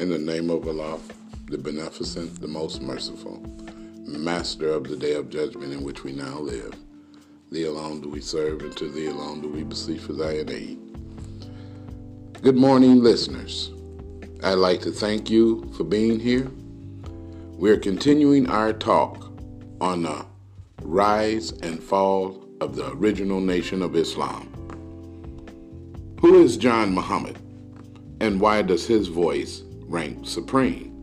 [0.00, 0.98] In the name of Allah,
[1.50, 3.38] the Beneficent, the Most Merciful,
[4.06, 6.72] Master of the Day of Judgment in which we now live,
[7.52, 10.78] Thee alone do we serve, and to Thee alone do we beseech for Thy aid.
[12.40, 13.72] Good morning, listeners.
[14.42, 16.50] I'd like to thank you for being here.
[17.58, 19.30] We're continuing our talk
[19.82, 20.24] on the
[20.80, 24.48] rise and fall of the original nation of Islam.
[26.22, 27.38] Who is John Muhammad,
[28.20, 30.96] and why does his voice ranked supreme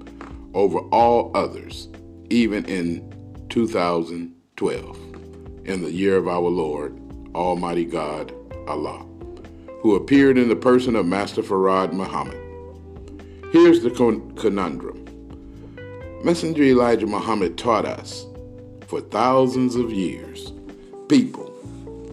[0.54, 1.90] over all others,
[2.30, 3.14] even in
[3.50, 4.98] 2012,
[5.66, 6.98] in the year of our Lord,
[7.36, 8.34] Almighty God,
[8.68, 9.06] Allah,
[9.82, 12.42] who appeared in the person of Master Farad Muhammad.
[13.52, 15.04] Here's the conundrum
[16.24, 18.26] Messenger Elijah Muhammad taught us
[18.88, 20.54] for thousands of years
[21.10, 21.54] people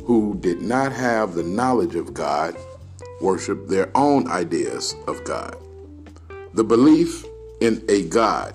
[0.05, 2.57] who did not have the knowledge of God
[3.21, 5.57] worshiped their own ideas of God.
[6.55, 7.25] The belief
[7.61, 8.55] in a God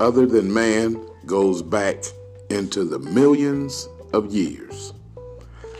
[0.00, 2.02] other than man goes back
[2.48, 4.94] into the millions of years.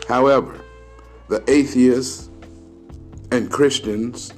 [0.07, 0.61] However,
[1.27, 2.29] the atheists
[3.31, 4.31] and Christians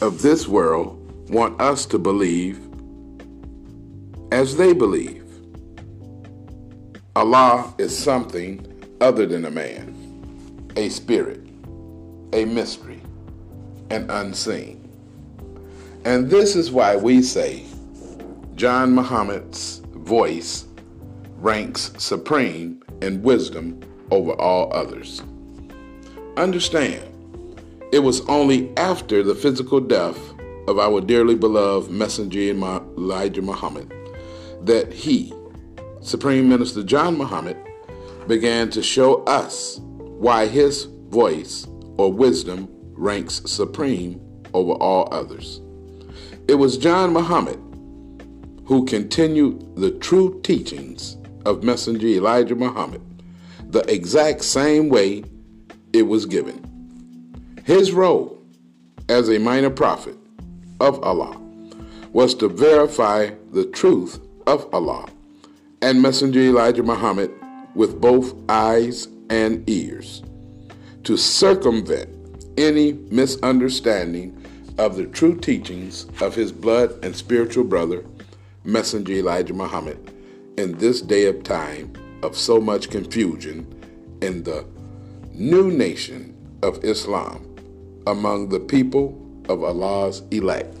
[0.00, 0.96] of this world
[1.28, 2.58] want us to believe
[4.32, 5.26] as they believe.
[7.14, 8.66] Allah is something
[9.02, 11.46] other than a man, a spirit,
[12.32, 13.02] a mystery,
[13.90, 14.79] and unseen.
[16.04, 17.64] And this is why we say
[18.54, 20.66] John Muhammad's voice
[21.36, 25.22] ranks supreme in wisdom over all others.
[26.38, 27.04] Understand,
[27.92, 30.18] it was only after the physical death
[30.68, 33.92] of our dearly beloved messenger Elijah Muhammad
[34.62, 35.34] that he,
[36.00, 37.56] Supreme Minister John Muhammad,
[38.26, 41.66] began to show us why his voice
[41.98, 44.20] or wisdom ranks supreme
[44.54, 45.60] over all others.
[46.50, 47.60] It was John Muhammad
[48.64, 51.16] who continued the true teachings
[51.46, 53.00] of Messenger Elijah Muhammad
[53.68, 55.22] the exact same way
[55.92, 56.58] it was given.
[57.64, 58.42] His role
[59.08, 60.16] as a minor prophet
[60.80, 61.40] of Allah
[62.12, 64.18] was to verify the truth
[64.48, 65.06] of Allah
[65.82, 67.30] and Messenger Elijah Muhammad
[67.76, 70.24] with both eyes and ears,
[71.04, 72.08] to circumvent
[72.58, 74.39] any misunderstanding
[74.80, 78.02] of the true teachings of his blood and spiritual brother,
[78.64, 80.10] Messenger Elijah Muhammad,
[80.56, 81.92] in this day of time
[82.22, 83.66] of so much confusion
[84.22, 84.64] in the
[85.34, 87.46] new nation of Islam
[88.06, 89.20] among the people
[89.50, 90.74] of Allah's elect.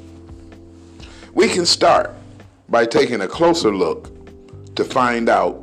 [1.34, 2.14] We can start
[2.70, 4.08] by taking a closer look
[4.76, 5.56] to find out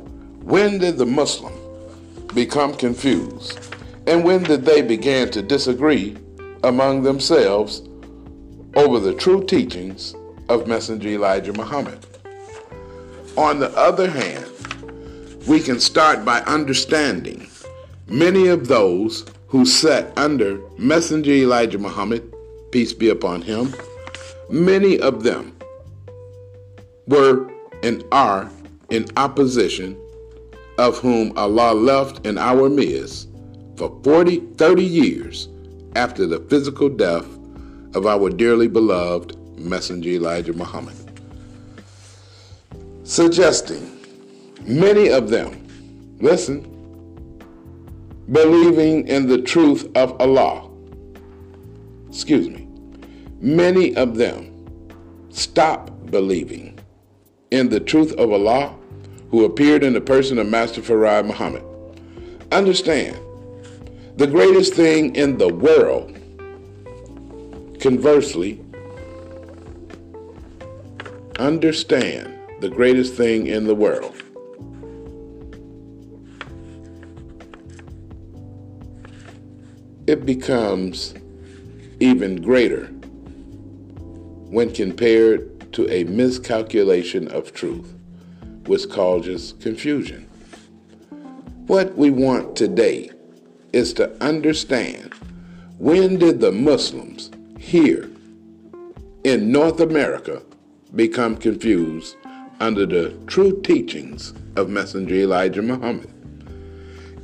[0.44, 1.54] when did the Muslim
[2.34, 3.58] become confused
[4.06, 6.16] and when did they begin to disagree
[6.62, 7.82] among themselves
[8.78, 10.14] over the true teachings
[10.48, 11.98] of Messenger Elijah Muhammad.
[13.36, 14.46] On the other hand,
[15.48, 17.48] we can start by understanding
[18.06, 22.32] many of those who sat under Messenger Elijah Muhammad,
[22.70, 23.74] peace be upon him,
[24.48, 25.56] many of them
[27.08, 27.50] were
[27.82, 28.48] and are
[28.90, 30.00] in opposition
[30.78, 33.28] of whom Allah left in our midst
[33.76, 35.48] for 40, 30 years
[35.96, 37.37] after the physical death
[37.94, 40.96] of our dearly beloved Messenger Elijah Muhammad,
[43.04, 43.98] suggesting
[44.62, 45.66] many of them,
[46.20, 46.62] listen,
[48.30, 50.68] believing in the truth of Allah.
[52.08, 52.68] Excuse me.
[53.40, 56.78] Many of them stop believing
[57.50, 58.74] in the truth of Allah
[59.30, 61.62] who appeared in the person of Master Farad Muhammad.
[62.50, 63.18] Understand,
[64.16, 66.18] the greatest thing in the world
[67.80, 68.60] Conversely,
[71.38, 74.16] understand the greatest thing in the world.
[80.08, 81.14] It becomes
[82.00, 82.86] even greater
[84.50, 87.94] when compared to a miscalculation of truth,
[88.66, 90.28] which causes confusion.
[91.68, 93.12] What we want today
[93.72, 95.14] is to understand
[95.78, 97.30] when did the Muslims
[97.68, 98.10] here
[99.24, 100.40] in North America
[100.94, 102.16] become confused
[102.60, 106.10] under the true teachings of Messenger Elijah Muhammad.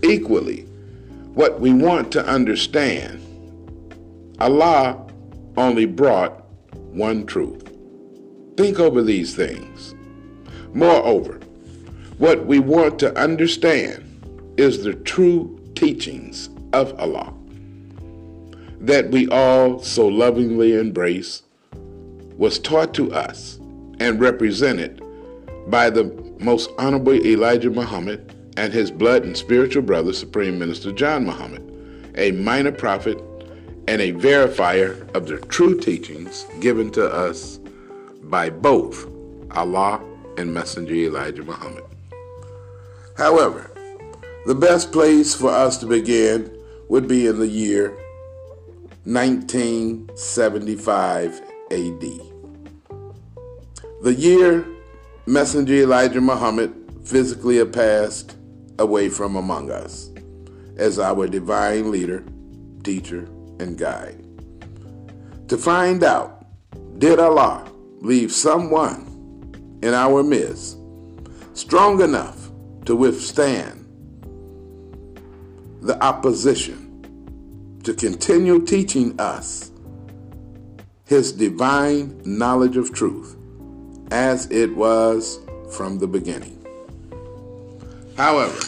[0.03, 0.67] Equally,
[1.33, 3.23] what we want to understand,
[4.39, 5.11] Allah
[5.57, 6.45] only brought
[6.93, 7.71] one truth.
[8.59, 9.95] Think over these things.
[10.75, 11.41] Moreover,
[12.19, 17.33] what we want to understand is the true teachings of Allah
[18.87, 21.43] that we all so lovingly embrace
[22.37, 23.59] was taught to us
[23.99, 25.01] and represented
[25.69, 26.05] by the
[26.39, 31.63] most honorable Elijah Muhammad and his blood and spiritual brother, Supreme Minister John Muhammad,
[32.17, 33.19] a minor prophet
[33.89, 37.59] and a verifier of the true teachings given to us
[38.25, 39.07] by both
[39.53, 40.03] Allah
[40.37, 41.85] and Messenger Elijah Muhammad.
[43.17, 43.71] However,
[44.47, 46.55] the best place for us to begin
[46.89, 47.97] would be in the year
[49.05, 52.05] 1975 AD.
[54.03, 54.67] The year
[55.27, 56.73] Messenger Elijah Muhammad
[57.05, 58.37] physically passed
[58.79, 60.11] away from among us
[60.79, 62.25] as our divine leader,
[62.83, 63.29] teacher,
[63.61, 64.25] and guide.
[65.49, 66.47] To find out,
[66.99, 67.71] did Allah
[68.01, 69.11] leave someone
[69.83, 70.79] in our midst
[71.53, 72.51] strong enough
[72.87, 73.85] to withstand
[75.83, 76.84] the opposition
[77.85, 79.71] to continue teaching us
[81.07, 83.37] his divine knowledge of truth
[84.11, 85.39] as it was
[85.71, 86.65] from the beginning.
[88.17, 88.59] However,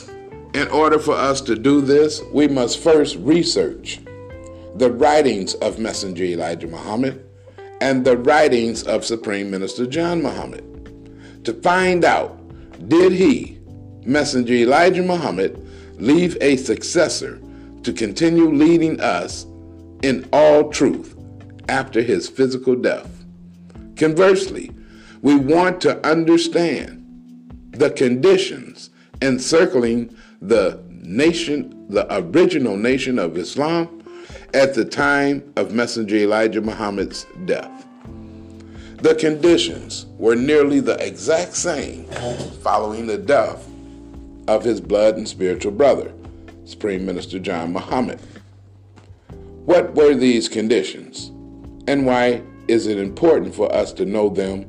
[0.55, 4.01] in order for us to do this, we must first research
[4.77, 7.27] the writings of Messenger Elijah Muhammad
[7.81, 10.65] and the writings of Supreme Minister John Muhammad
[11.45, 12.39] to find out
[12.89, 13.59] did he,
[14.05, 15.67] Messenger Elijah Muhammad,
[15.99, 17.41] leave a successor
[17.87, 19.47] to continue leading us
[20.03, 21.17] in all truth
[21.69, 23.09] after his physical death.
[23.95, 24.73] Conversely,
[25.23, 27.05] we want to understand
[27.71, 28.91] the conditions
[29.23, 30.13] encircling
[30.43, 34.03] the nation, the original nation of Islam
[34.53, 37.87] at the time of Messenger Elijah Muhammad's death.
[38.97, 42.07] The conditions were nearly the exact same
[42.65, 43.65] following the death
[44.49, 46.13] of his blood and spiritual brother,
[46.67, 48.21] Supreme Minister John Muhammad.
[49.65, 51.29] What were these conditions,
[51.89, 54.67] and why is it important for us to know them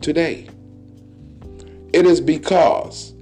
[0.00, 0.48] today?
[1.92, 3.14] It is because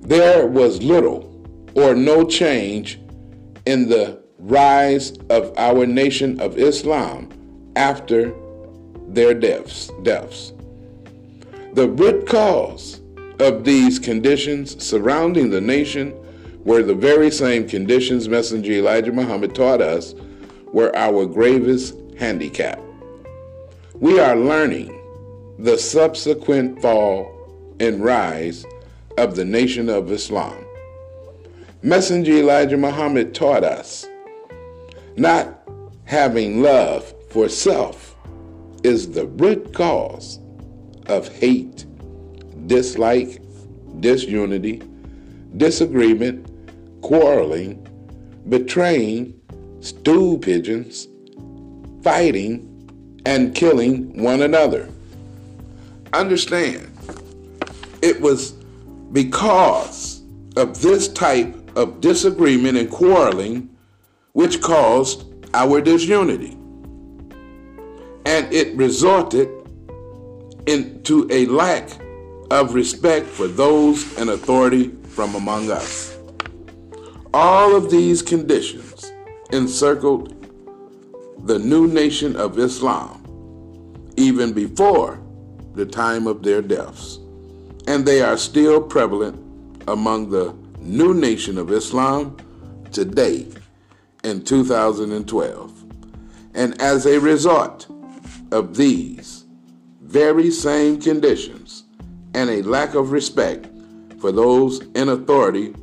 [0.00, 1.32] there was little
[1.74, 3.00] or no change
[3.66, 7.28] in the rise of our nation of Islam
[7.74, 8.32] after
[9.08, 9.90] their deaths.
[10.02, 10.52] deaths.
[11.74, 13.00] The root cause
[13.40, 16.14] of these conditions surrounding the nation
[16.66, 20.16] were the very same conditions Messenger Elijah Muhammad taught us
[20.72, 22.80] were our gravest handicap.
[23.94, 24.92] We are learning
[25.60, 28.66] the subsequent fall and rise
[29.16, 30.56] of the Nation of Islam.
[31.82, 34.04] Messenger Elijah Muhammad taught us
[35.16, 35.68] not
[36.04, 38.16] having love for self
[38.82, 40.40] is the root cause
[41.06, 41.86] of hate,
[42.66, 43.40] dislike,
[44.00, 44.82] disunity,
[45.56, 46.45] disagreement,
[47.06, 47.86] quarreling,
[48.48, 49.32] betraying,
[49.78, 51.06] stool pigeons,
[52.02, 52.66] fighting,
[53.24, 54.88] and killing one another.
[56.12, 56.90] Understand,
[58.02, 58.56] it was
[59.12, 60.20] because
[60.56, 63.70] of this type of disagreement and quarreling
[64.32, 66.58] which caused our disunity.
[68.24, 69.48] And it resulted
[70.66, 71.88] into a lack
[72.50, 76.15] of respect for those in authority from among us.
[77.38, 79.12] All of these conditions
[79.52, 80.32] encircled
[81.46, 83.22] the new nation of Islam
[84.16, 85.20] even before
[85.74, 87.18] the time of their deaths
[87.86, 89.36] and they are still prevalent
[89.86, 92.38] among the new nation of Islam
[92.90, 93.46] today
[94.24, 95.84] in 2012.
[96.54, 97.86] And as a result
[98.50, 99.44] of these
[100.00, 101.84] very same conditions
[102.32, 103.68] and a lack of respect
[104.22, 105.74] for those in authority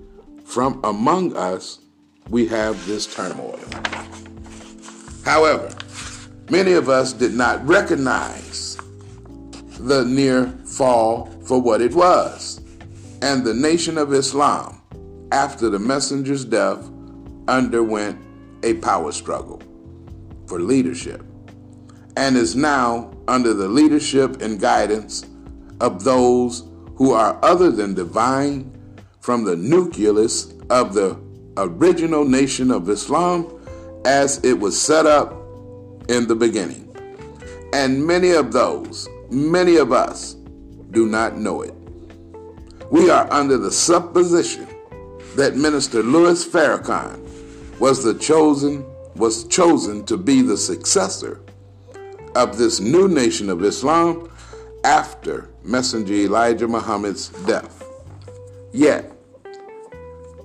[0.53, 1.79] from among us,
[2.29, 3.59] we have this turmoil.
[5.25, 5.75] However,
[6.51, 8.77] many of us did not recognize
[9.79, 12.61] the near fall for what it was.
[13.23, 14.79] And the Nation of Islam,
[15.31, 16.87] after the messenger's death,
[17.47, 18.19] underwent
[18.61, 19.59] a power struggle
[20.45, 21.23] for leadership
[22.15, 25.25] and is now under the leadership and guidance
[25.81, 28.72] of those who are other than divine
[29.23, 31.17] from the nucleus of the
[31.55, 33.47] original nation of Islam
[34.03, 35.31] as it was set up
[36.09, 36.93] in the beginning.
[37.71, 40.33] And many of those, many of us,
[40.91, 41.73] do not know it.
[42.91, 44.67] We are under the supposition
[45.37, 47.17] that Minister Louis Farrakhan
[47.79, 51.39] was the chosen was chosen to be the successor
[52.35, 54.29] of this new nation of Islam
[54.83, 57.83] after Messenger Elijah Muhammad's death.
[58.73, 59.12] Yet,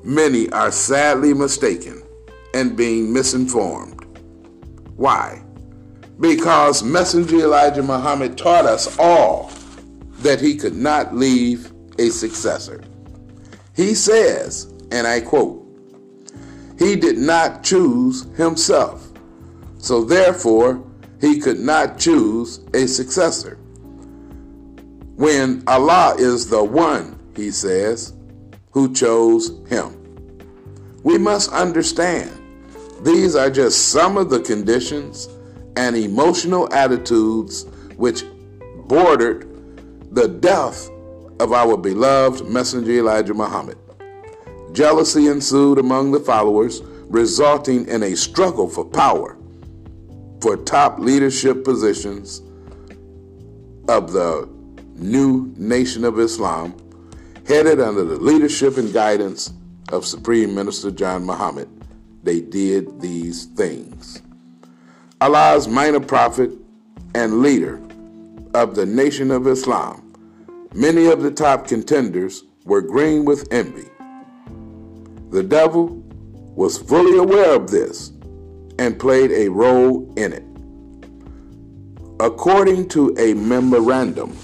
[0.02, 2.02] many are sadly mistaken
[2.54, 4.04] and being misinformed.
[4.96, 5.44] Why?
[6.20, 9.50] because Messenger Elijah Muhammad taught us all
[10.20, 12.82] that he could not leave a successor.
[13.74, 15.64] He says, and I quote,
[16.78, 19.08] He did not choose himself,
[19.78, 20.84] so therefore
[21.20, 23.56] he could not choose a successor.
[25.14, 28.14] When Allah is the one, he says,
[28.70, 29.94] who chose him.
[31.02, 32.30] We must understand
[33.02, 35.28] these are just some of the conditions
[35.76, 38.24] and emotional attitudes which
[38.86, 39.46] bordered
[40.14, 40.88] the death
[41.40, 43.78] of our beloved messenger Elijah Muhammad.
[44.72, 49.36] Jealousy ensued among the followers, resulting in a struggle for power
[50.40, 52.42] for top leadership positions
[53.88, 54.48] of the
[54.94, 56.74] new nation of Islam,
[57.48, 59.54] headed under the leadership and guidance
[59.90, 61.66] of Supreme Minister John Muhammad.
[62.22, 64.20] They did these things.
[65.22, 66.52] Allah's minor prophet
[67.14, 67.80] and leader
[68.52, 70.12] of the nation of Islam,
[70.74, 73.88] many of the top contenders were green with envy.
[75.30, 75.86] The devil
[76.54, 78.12] was fully aware of this
[78.78, 80.44] and played a role in it.
[82.20, 84.36] According to a memorandum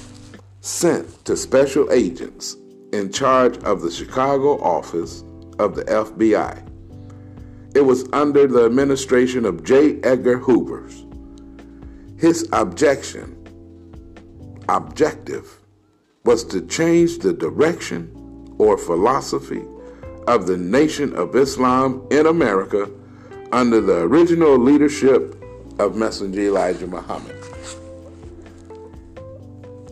[0.63, 2.57] sent to special agents
[2.95, 5.25] in charge of the Chicago office
[5.59, 6.63] of the FBI,
[7.75, 10.01] it was under the administration of J.
[10.03, 11.05] Edgar Hoover's.
[12.17, 13.37] His objection,
[14.69, 15.59] objective,
[16.25, 19.65] was to change the direction or philosophy
[20.29, 22.89] of the Nation of Islam in America
[23.53, 25.43] under the original leadership
[25.79, 27.37] of Messenger Elijah Muhammad.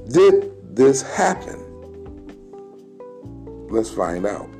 [0.08, 1.61] Did this happen?
[3.72, 4.50] Let's find out.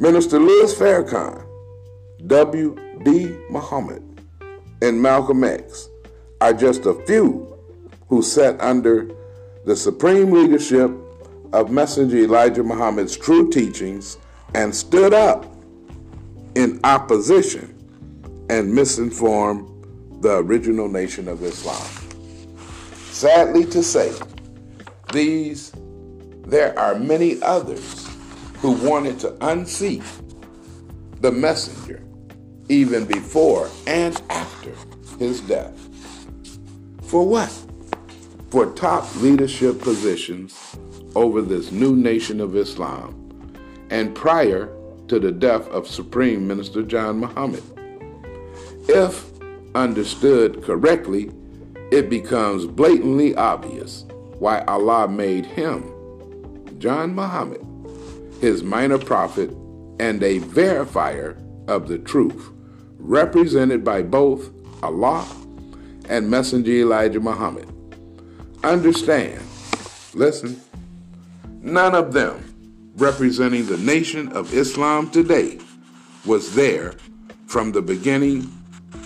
[0.00, 1.46] Minister Louis Farrakhan
[2.26, 3.38] W.D.
[3.50, 4.02] Muhammad,
[4.82, 5.88] and Malcolm X
[6.40, 7.56] are just a few
[8.08, 9.08] who sat under
[9.64, 10.90] the supreme leadership
[11.52, 14.18] of Messenger Elijah Muhammad's true teachings
[14.56, 15.46] and stood up
[16.56, 17.76] in opposition
[18.50, 19.68] and misinformed
[20.20, 21.86] the original nation of Islam.
[23.12, 24.12] Sadly to say,
[25.12, 25.72] these
[26.50, 28.08] there are many others
[28.58, 30.02] who wanted to unseat
[31.20, 32.02] the messenger
[32.68, 34.72] even before and after
[35.18, 35.78] his death.
[37.02, 37.50] For what?
[38.50, 40.76] For top leadership positions
[41.14, 43.16] over this new nation of Islam
[43.90, 44.74] and prior
[45.08, 47.62] to the death of Supreme Minister John Muhammad.
[48.88, 49.24] If
[49.74, 51.30] understood correctly,
[51.90, 54.04] it becomes blatantly obvious
[54.38, 55.92] why Allah made him,
[56.80, 57.60] John Muhammad,
[58.40, 59.50] his minor prophet
[60.00, 61.36] and a verifier
[61.68, 62.50] of the truth
[62.98, 64.50] represented by both
[64.82, 65.28] Allah
[66.08, 67.68] and Messenger Elijah Muhammad.
[68.64, 69.42] Understand,
[70.14, 70.58] listen,
[71.60, 75.58] none of them representing the nation of Islam today
[76.24, 76.94] was there
[77.46, 78.40] from the beginning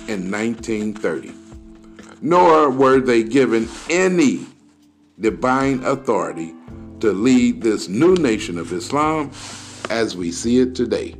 [0.06, 1.32] in 1930,
[2.22, 4.46] nor were they given any
[5.18, 6.54] divine authority
[7.04, 9.30] to lead this new nation of Islam
[9.90, 11.14] as we see it today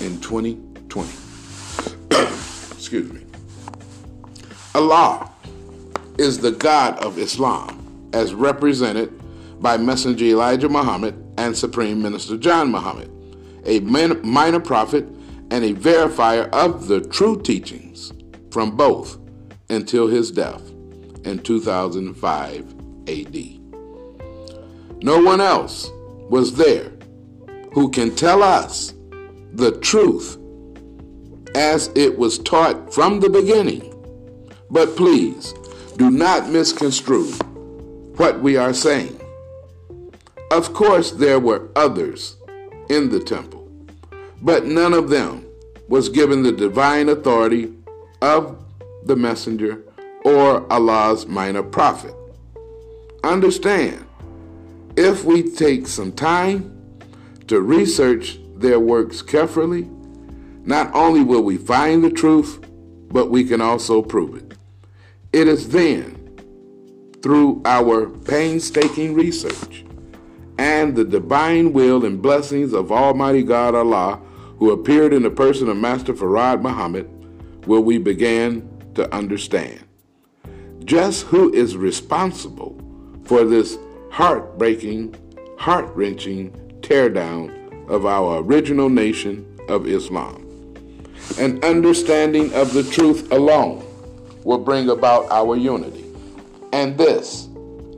[0.00, 1.10] in 2020.
[2.74, 3.20] Excuse me.
[4.74, 5.30] Allah
[6.16, 9.12] is the God of Islam, as represented
[9.60, 13.10] by Messenger Elijah Muhammad and Supreme Minister John Muhammad,
[13.66, 15.04] a minor prophet
[15.50, 18.10] and a verifier of the true teachings
[18.50, 19.18] from both
[19.68, 20.66] until his death
[21.26, 22.74] in 2005
[23.06, 23.55] AD.
[25.02, 25.90] No one else
[26.28, 26.92] was there
[27.72, 28.94] who can tell us
[29.52, 30.38] the truth
[31.54, 33.92] as it was taught from the beginning.
[34.70, 35.54] But please
[35.96, 37.32] do not misconstrue
[38.16, 39.20] what we are saying.
[40.50, 42.36] Of course, there were others
[42.88, 43.68] in the temple,
[44.40, 45.46] but none of them
[45.88, 47.74] was given the divine authority
[48.22, 48.62] of
[49.04, 49.84] the messenger
[50.24, 52.14] or Allah's minor prophet.
[53.22, 54.05] Understand,
[54.96, 56.72] if we take some time
[57.48, 59.88] to research their works carefully,
[60.64, 62.64] not only will we find the truth,
[63.08, 64.58] but we can also prove it.
[65.32, 66.14] It is then,
[67.22, 69.84] through our painstaking research
[70.58, 74.20] and the divine will and blessings of Almighty God Allah,
[74.58, 77.08] who appeared in the person of Master Farad Muhammad,
[77.66, 79.82] will we begin to understand
[80.84, 82.80] just who is responsible
[83.24, 83.76] for this
[84.16, 85.14] heartbreaking,
[85.58, 87.52] heart wrenching teardown
[87.90, 90.42] of our original nation of Islam.
[91.38, 93.84] An understanding of the truth alone
[94.42, 96.06] will bring about our unity.
[96.72, 97.48] And this,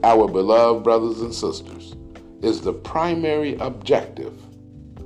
[0.02, 1.94] our beloved brothers and sisters,
[2.42, 4.34] is the primary objective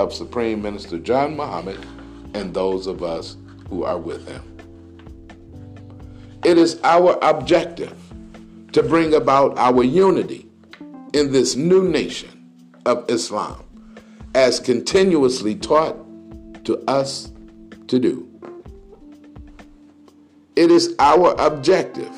[0.01, 1.85] of Supreme Minister John Muhammad
[2.33, 3.37] and those of us
[3.69, 4.43] who are with him.
[6.43, 7.99] It is our objective
[8.73, 10.49] to bring about our unity
[11.13, 12.51] in this new nation
[12.87, 13.63] of Islam,
[14.35, 15.97] as continuously taught
[16.65, 17.33] to us
[17.89, 18.29] to do.
[20.57, 22.13] It is our objective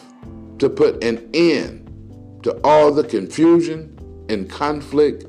[0.59, 1.81] to put an end
[2.43, 3.91] to all the confusion
[4.29, 5.25] and conflict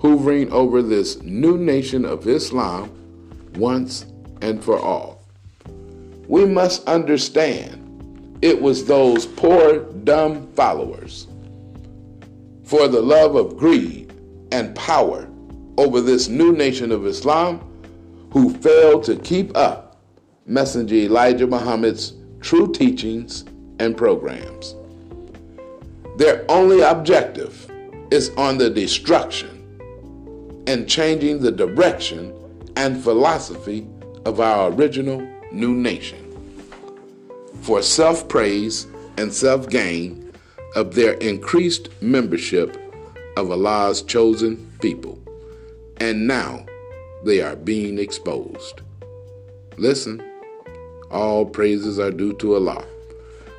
[0.00, 2.90] hovering over this new nation of Islam
[3.54, 4.06] once
[4.40, 5.24] and for all.
[6.26, 7.78] We must understand
[8.42, 11.26] it was those poor, dumb followers
[12.72, 14.10] for the love of greed
[14.50, 15.28] and power
[15.76, 17.60] over this new nation of Islam
[18.32, 20.00] who failed to keep up
[20.46, 23.44] Messenger Elijah Muhammad's true teachings
[23.78, 24.74] and programs.
[26.16, 27.70] Their only objective
[28.10, 32.32] is on the destruction and changing the direction
[32.76, 33.86] and philosophy
[34.24, 35.20] of our original
[35.52, 36.26] new nation
[37.60, 38.86] for self praise
[39.18, 40.21] and self gain
[40.74, 42.76] of their increased membership
[43.36, 45.18] of Allah's chosen people.
[45.98, 46.64] And now
[47.24, 48.80] they are being exposed.
[49.76, 50.22] Listen,
[51.10, 52.84] all praises are due to Allah,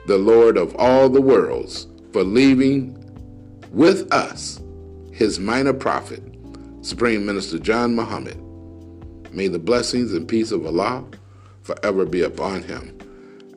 [0.07, 2.99] the Lord of all the worlds, for leaving
[3.71, 4.61] with us
[5.11, 6.21] his minor prophet,
[6.81, 8.37] Supreme Minister John Muhammad.
[9.31, 11.05] May the blessings and peace of Allah
[11.61, 12.97] forever be upon him.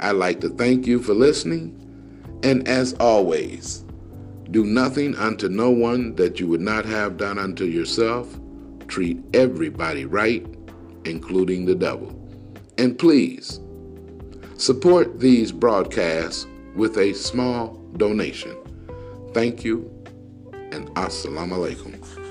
[0.01, 1.86] I'd like to thank you for listening,
[2.43, 3.85] and as always,
[4.50, 8.38] do nothing unto no one that you would not have done unto yourself.
[8.87, 10.47] Treat everybody right,
[11.05, 12.12] including the devil.
[12.78, 13.61] And please,
[14.57, 18.56] support these broadcasts with a small donation.
[19.32, 19.91] Thank you,
[20.71, 22.26] and assalamu alaikum.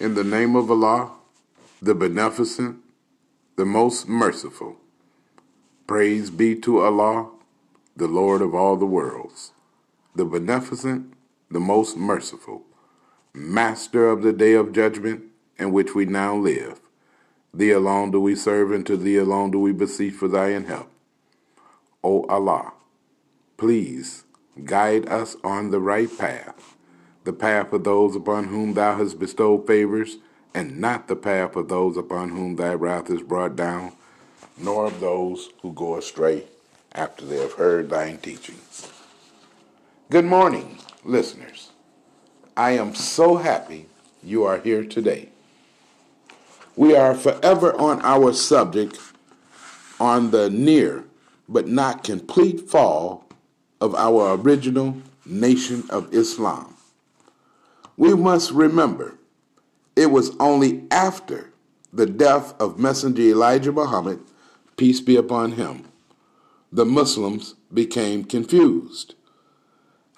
[0.00, 1.12] In the name of Allah,
[1.80, 2.76] the Beneficent,
[3.56, 4.81] the Most Merciful.
[5.92, 7.28] Praise be to Allah,
[7.94, 9.52] the Lord of all the worlds,
[10.14, 11.12] the Beneficent,
[11.50, 12.62] the Most Merciful,
[13.34, 15.24] Master of the Day of Judgment
[15.58, 16.80] in which we now live.
[17.52, 20.90] Thee alone do we serve, and to Thee alone do we beseech for Thy help.
[22.02, 22.72] O Allah,
[23.58, 24.24] please
[24.64, 26.74] guide us on the right path,
[27.24, 30.16] the path of those upon whom Thou hast bestowed favors
[30.54, 33.92] and not the path of those upon whom thy wrath is brought down,
[34.58, 36.44] nor of those who go astray
[36.94, 38.90] after they have heard thine teachings.
[40.10, 41.70] Good morning, listeners.
[42.56, 43.86] I am so happy
[44.22, 45.30] you are here today.
[46.76, 48.98] We are forever on our subject
[49.98, 51.04] on the near
[51.48, 53.26] but not complete fall
[53.80, 56.74] of our original nation of Islam.
[57.96, 59.18] We must remember
[59.94, 61.52] it was only after
[61.92, 64.20] the death of Messenger Elijah Muhammad,
[64.82, 65.84] peace be upon him,
[66.72, 69.14] the Muslims became confused.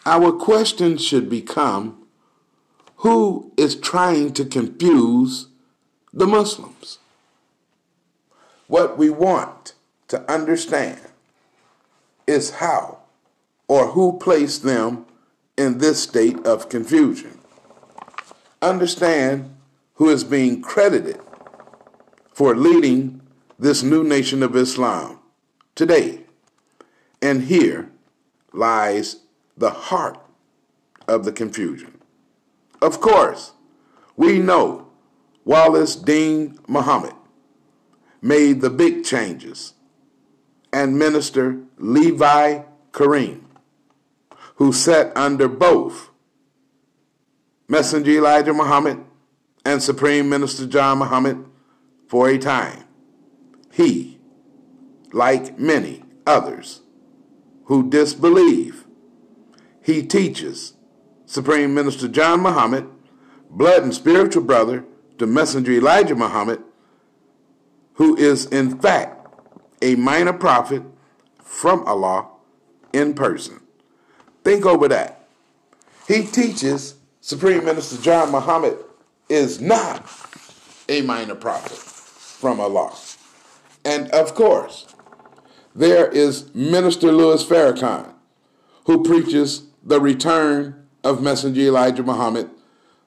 [0.06, 2.06] Our question should become
[3.04, 5.48] who is trying to confuse
[6.14, 6.98] the Muslims?
[8.66, 9.74] What we want
[10.08, 11.10] to understand
[12.26, 13.00] is how
[13.68, 15.04] or who placed them
[15.58, 17.38] in this state of confusion.
[18.62, 19.54] Understand
[19.96, 21.20] who is being credited
[22.32, 23.20] for leading
[23.58, 25.18] this new nation of Islam
[25.74, 26.20] today.
[27.22, 27.90] And here
[28.52, 29.20] lies
[29.56, 30.18] the heart
[31.08, 31.98] of the confusion.
[32.82, 33.52] Of course,
[34.16, 34.88] we know
[35.44, 37.14] Wallace Dean Muhammad
[38.22, 39.74] made the big changes,
[40.72, 42.62] and Minister Levi
[42.92, 43.42] Kareem,
[44.56, 46.10] who sat under both
[47.68, 49.04] Messenger Elijah Muhammad
[49.64, 51.44] and Supreme Minister John Muhammad
[52.06, 52.83] for a time.
[53.74, 54.20] He,
[55.12, 56.82] like many others
[57.64, 58.84] who disbelieve,
[59.82, 60.74] he teaches
[61.26, 62.86] Supreme Minister John Muhammad,
[63.50, 64.84] blood and spiritual brother
[65.18, 66.62] to Messenger Elijah Muhammad,
[67.94, 69.26] who is in fact
[69.82, 70.84] a minor prophet
[71.42, 72.28] from Allah
[72.92, 73.60] in person.
[74.44, 75.26] Think over that.
[76.06, 78.78] He teaches Supreme Minister John Muhammad
[79.28, 80.08] is not
[80.88, 82.94] a minor prophet from Allah.
[83.84, 84.86] And of course,
[85.74, 88.14] there is Minister Louis Farrakhan,
[88.86, 92.50] who preaches the return of Messenger Elijah Muhammad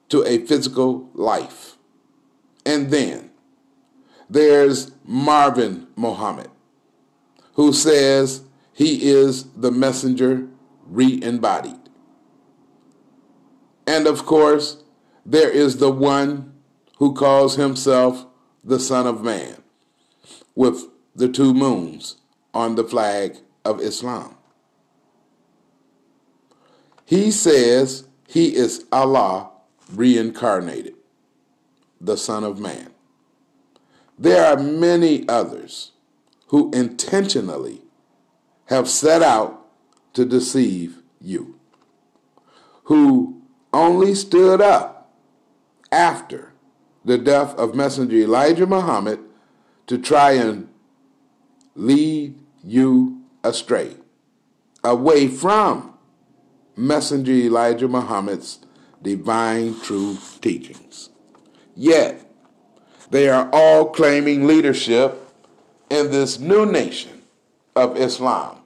[0.10, 1.78] to a physical life.
[2.66, 3.32] And then
[4.30, 6.50] there's Marvin Muhammad,
[7.54, 10.48] who says he is the messenger
[10.86, 11.80] re embodied.
[13.88, 14.84] And of course,
[15.26, 16.54] there is the one
[16.98, 18.26] who calls himself
[18.64, 19.64] the Son of Man,
[20.58, 22.18] with the two moons
[22.52, 24.36] on the flag of Islam.
[27.06, 29.52] He says he is Allah
[29.94, 30.96] reincarnated,
[32.02, 32.90] the Son of Man.
[34.18, 35.92] There are many others
[36.48, 37.84] who intentionally
[38.66, 39.64] have set out
[40.14, 41.60] to deceive you,
[42.86, 45.14] who only stood up
[45.92, 46.54] after
[47.06, 49.20] the death of Messenger Elijah Muhammad
[49.88, 50.68] to try and
[51.76, 53.96] lead you astray,
[54.84, 55.94] away from
[56.76, 58.60] Messenger Elijah Muhammad's
[59.02, 61.10] divine true teachings.
[61.76, 62.30] Yet,
[63.10, 65.24] they are all claiming leadership
[65.90, 67.22] in this new nation
[67.76, 68.58] of Islam,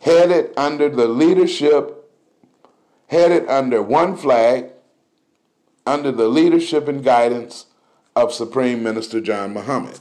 [0.00, 2.10] headed under the leadership,
[3.08, 4.70] headed under one flag,
[5.86, 7.66] under the leadership and guidance
[8.14, 9.98] of Supreme Minister John Muhammad.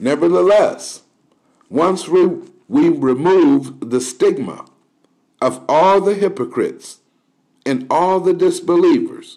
[0.00, 1.02] Nevertheless,
[1.68, 2.26] once we,
[2.68, 4.64] we remove the stigma
[5.42, 7.00] of all the hypocrites
[7.66, 9.36] and all the disbelievers,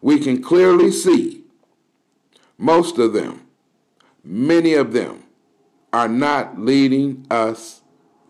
[0.00, 1.42] we can clearly see
[2.56, 3.42] most of them,
[4.22, 5.24] many of them,
[5.92, 7.80] are not leading us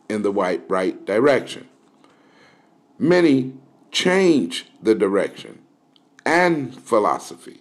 [0.08, 1.68] in the right, right direction.
[2.98, 3.52] Many
[3.90, 5.58] change the direction
[6.24, 7.60] and philosophy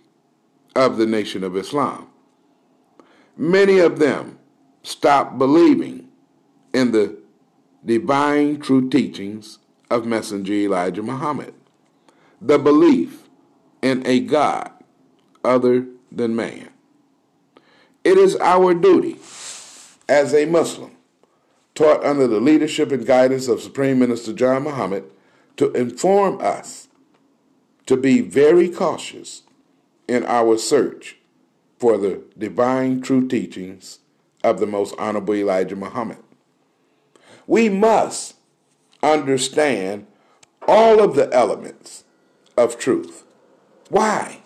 [0.78, 2.08] of the Nation of Islam.
[3.38, 4.39] Many of them
[4.82, 6.08] stop believing
[6.73, 7.17] in the
[7.86, 9.60] divine true teachings
[9.91, 11.54] of Messenger Elijah Muhammad,
[12.41, 13.30] the belief
[13.82, 14.71] in a God
[15.43, 16.69] other than man.
[18.04, 19.17] It is our duty
[20.10, 20.91] as a Muslim,
[21.76, 25.04] taught under the leadership and guidance of Supreme Minister John Muhammad,
[25.58, 26.88] to inform us
[27.86, 29.43] to be very cautious
[30.08, 31.16] in our search
[31.80, 34.00] for the divine true teachings
[34.44, 36.18] of the most honorable Elijah Muhammad.
[37.46, 38.36] We must
[39.02, 40.08] understand
[40.68, 42.04] all of the elements
[42.58, 43.24] of truth.
[43.90, 44.42] Why?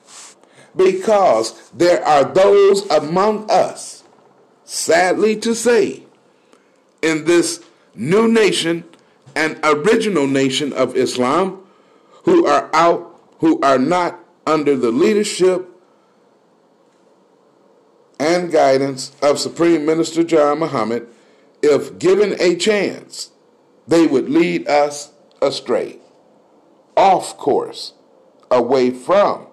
[0.76, 4.04] because there are those among us,
[4.64, 6.04] sadly to say,
[7.02, 7.64] in this
[7.96, 8.84] new nation
[9.36, 11.64] and original nation of Islam
[12.24, 15.68] who are out, who are not under the leadership
[18.22, 21.08] and guidance of Supreme Minister John Muhammad,
[21.64, 23.32] if given a chance,
[23.88, 25.98] they would lead us astray,
[26.96, 27.94] off course,
[28.52, 29.48] away from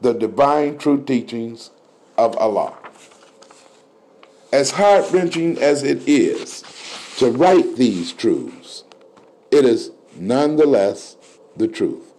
[0.00, 1.70] the divine true teachings
[2.16, 2.78] of Allah.
[4.52, 6.62] As heart wrenching as it is
[7.16, 8.84] to write these truths,
[9.50, 11.16] it is nonetheless
[11.56, 12.12] the truth.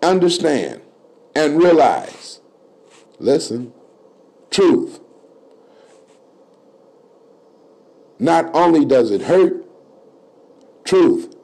[0.00, 0.80] Understand
[1.34, 2.40] and realize,
[3.18, 3.72] listen,
[4.50, 5.00] truth.
[8.18, 9.64] Not only does it hurt,
[10.84, 11.34] truth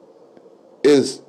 [0.83, 1.21] is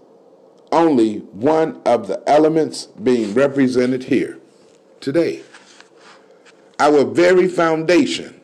[0.71, 4.39] only one of the elements being represented here
[5.01, 5.43] today.
[6.79, 8.41] Our very foundation,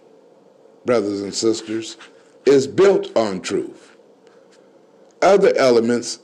[0.84, 1.96] brothers and sisters,
[2.46, 3.96] is built on truth.
[5.22, 6.18] Other elements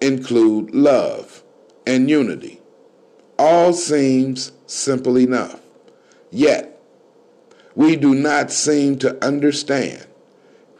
[0.00, 1.42] include love
[1.86, 2.60] and unity.
[3.38, 5.61] All seems simple enough.
[6.32, 6.80] Yet,
[7.74, 10.06] we do not seem to understand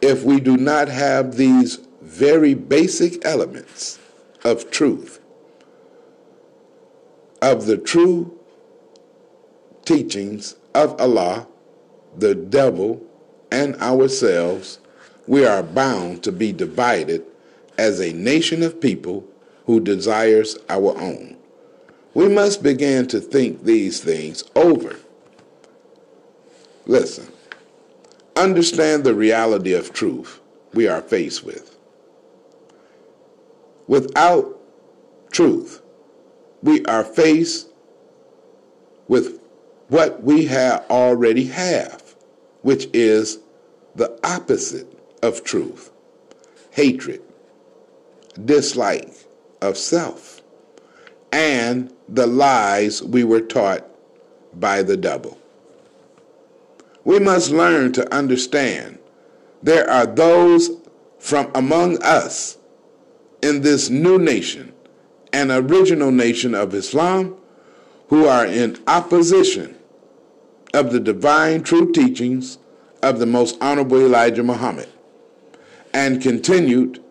[0.01, 3.99] if we do not have these very basic elements
[4.43, 5.19] of truth,
[7.41, 8.37] of the true
[9.85, 11.47] teachings of Allah,
[12.17, 13.01] the devil,
[13.51, 14.79] and ourselves,
[15.27, 17.23] we are bound to be divided
[17.77, 19.23] as a nation of people
[19.67, 21.37] who desires our own.
[22.15, 24.97] We must begin to think these things over.
[26.85, 27.27] Listen,
[28.35, 30.39] understand the reality of truth
[30.73, 31.77] we are faced with.
[33.87, 34.59] Without
[35.31, 35.81] truth,
[36.61, 37.67] we are faced
[39.07, 39.39] with
[39.89, 42.15] what we have already have,
[42.61, 43.39] which is
[43.95, 44.87] the opposite
[45.21, 45.91] of truth
[46.71, 47.21] hatred,
[48.45, 49.13] dislike
[49.61, 50.41] of self,
[51.31, 53.87] and the lies we were taught
[54.55, 55.37] by the devil.
[57.05, 58.99] We must learn to understand
[59.61, 60.69] there are those
[61.19, 62.57] from among us
[63.41, 64.73] in this new nation,
[65.31, 67.35] an original nation of Islam,
[68.07, 69.75] who are in opposition
[70.73, 72.57] of the divine true teachings
[73.01, 74.89] of the most honorable Elijah Muhammad,
[75.93, 77.03] and continued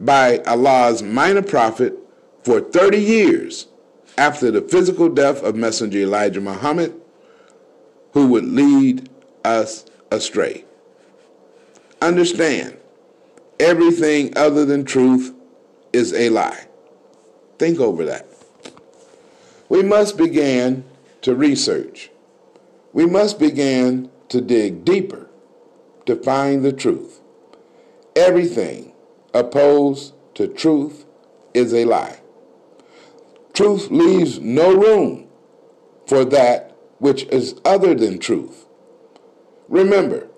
[0.00, 1.94] by Allah's minor prophet
[2.42, 3.66] for 30 years
[4.18, 6.94] after the physical death of Messenger Elijah Muhammad,
[8.12, 9.08] who would lead
[9.46, 10.64] us astray.
[12.02, 12.76] Understand,
[13.58, 15.34] everything other than truth
[15.92, 16.66] is a lie.
[17.58, 18.26] Think over that.
[19.68, 20.84] We must begin
[21.22, 22.10] to research.
[22.92, 25.28] We must begin to dig deeper
[26.06, 27.20] to find the truth.
[28.14, 28.92] Everything
[29.34, 31.04] opposed to truth
[31.54, 32.20] is a lie.
[33.54, 35.28] Truth leaves no room
[36.06, 38.65] for that which is other than truth.
[39.68, 40.28] Remember,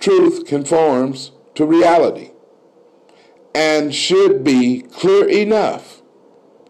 [0.00, 2.30] truth conforms to reality
[3.54, 6.02] and should be clear enough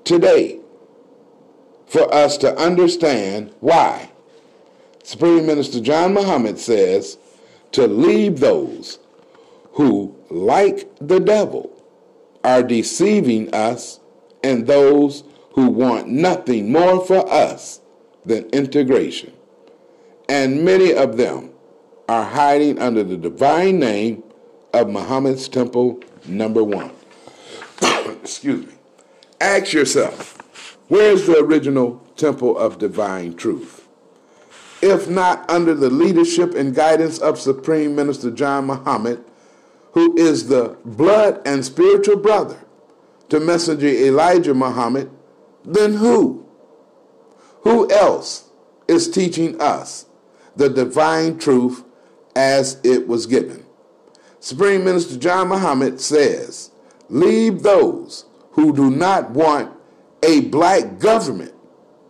[0.04, 0.60] today
[1.86, 4.10] for us to understand why.
[5.04, 7.18] Supreme Minister John Muhammad says
[7.72, 8.98] to leave those
[9.72, 11.70] who, like the devil,
[12.44, 14.00] are deceiving us
[14.42, 17.80] and those who want nothing more for us
[18.24, 19.32] than integration.
[20.28, 21.51] And many of them
[22.12, 24.22] are hiding under the divine name
[24.74, 26.90] of Muhammad's temple number one.
[28.20, 28.74] Excuse me.
[29.40, 30.36] Ask yourself,
[30.88, 33.88] where's the original temple of divine truth?
[34.82, 39.24] If not under the leadership and guidance of Supreme Minister John Muhammad,
[39.92, 42.62] who is the blood and spiritual brother
[43.30, 45.10] to Messenger Elijah Muhammad,
[45.64, 46.46] then who?
[47.62, 48.50] Who else
[48.86, 50.04] is teaching us
[50.54, 51.84] the divine truth
[52.34, 53.64] as it was given?
[54.40, 56.70] Supreme Minister John Muhammad says,
[57.08, 59.72] Leave those who do not want
[60.22, 61.54] a black government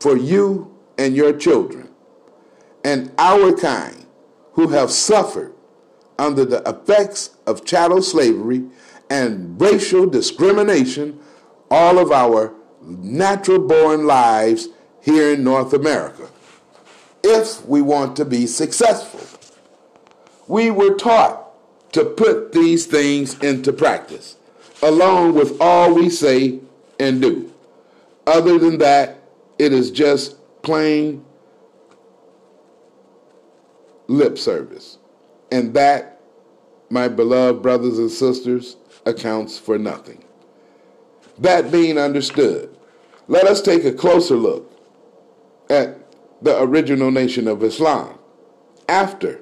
[0.01, 1.89] for you and your children,
[2.85, 4.07] and our kind
[4.53, 5.55] who have suffered
[6.19, 8.65] under the effects of chattel slavery
[9.11, 11.19] and racial discrimination
[11.71, 14.69] all of our natural born lives
[15.01, 16.29] here in North America
[17.23, 19.32] if we want to be successful.
[20.47, 21.49] We were taught
[21.93, 24.37] to put these things into practice,
[24.83, 26.61] along with all we say
[26.99, 27.53] and do.
[28.27, 29.19] Other than that,
[29.59, 31.25] it is just plain
[34.07, 34.99] lip service.
[35.51, 36.21] And that,
[36.91, 40.25] my beloved brothers and sisters, accounts for nothing.
[41.39, 42.77] That being understood,
[43.29, 44.71] let us take a closer look
[45.71, 45.99] at
[46.43, 48.19] the original nation of Islam
[48.89, 49.41] after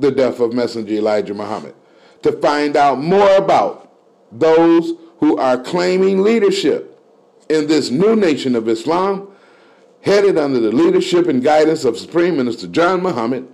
[0.00, 1.74] the death of Messenger Elijah Muhammad
[2.22, 3.92] to find out more about
[4.32, 6.98] those who are claiming leadership
[7.48, 9.28] in this new nation of Islam,
[10.02, 13.46] headed under the leadership and guidance of Supreme Minister John Muhammad.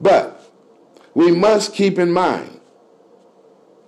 [0.00, 0.50] But
[1.14, 2.60] we must keep in mind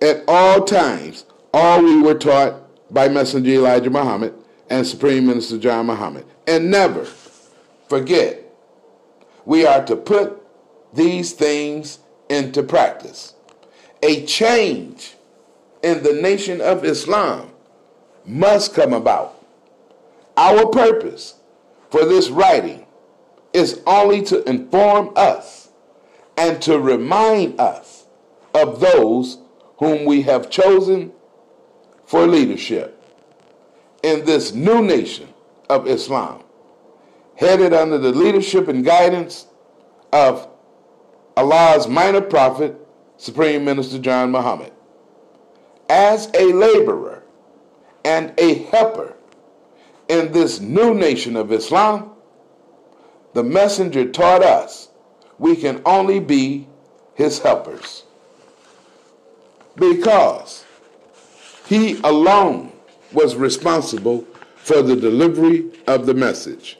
[0.00, 2.60] at all times all we were taught
[2.92, 4.34] by Messenger Elijah Muhammad
[4.70, 6.26] and Supreme Minister John Muhammad.
[6.46, 7.04] And never
[7.88, 8.42] forget,
[9.44, 10.41] we are to put
[10.92, 13.34] these things into practice.
[14.02, 15.14] A change
[15.82, 17.50] in the nation of Islam
[18.24, 19.44] must come about.
[20.36, 21.34] Our purpose
[21.90, 22.86] for this writing
[23.52, 25.68] is only to inform us
[26.36, 28.06] and to remind us
[28.54, 29.38] of those
[29.78, 31.12] whom we have chosen
[32.04, 32.98] for leadership
[34.02, 35.28] in this new nation
[35.68, 36.42] of Islam,
[37.36, 39.46] headed under the leadership and guidance
[40.12, 40.48] of
[41.42, 42.76] Allah's minor prophet,
[43.16, 44.72] Supreme Minister John Muhammad.
[45.88, 47.24] As a laborer
[48.04, 49.16] and a helper
[50.08, 52.12] in this new nation of Islam,
[53.34, 54.90] the messenger taught us
[55.40, 56.68] we can only be
[57.14, 58.04] his helpers
[59.74, 60.64] because
[61.66, 62.70] he alone
[63.12, 64.24] was responsible
[64.54, 66.78] for the delivery of the message.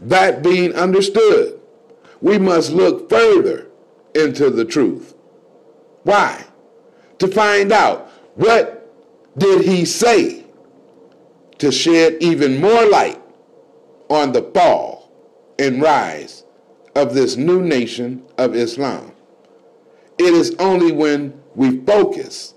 [0.00, 1.58] That being understood,
[2.20, 3.67] we must look further
[4.18, 5.14] into the truth.
[6.02, 6.44] Why?
[7.18, 8.78] To find out what
[9.38, 10.44] did he say
[11.58, 13.20] to shed even more light
[14.08, 15.12] on the fall
[15.58, 16.44] and rise
[16.94, 19.12] of this new nation of Islam.
[20.18, 22.54] It is only when we focus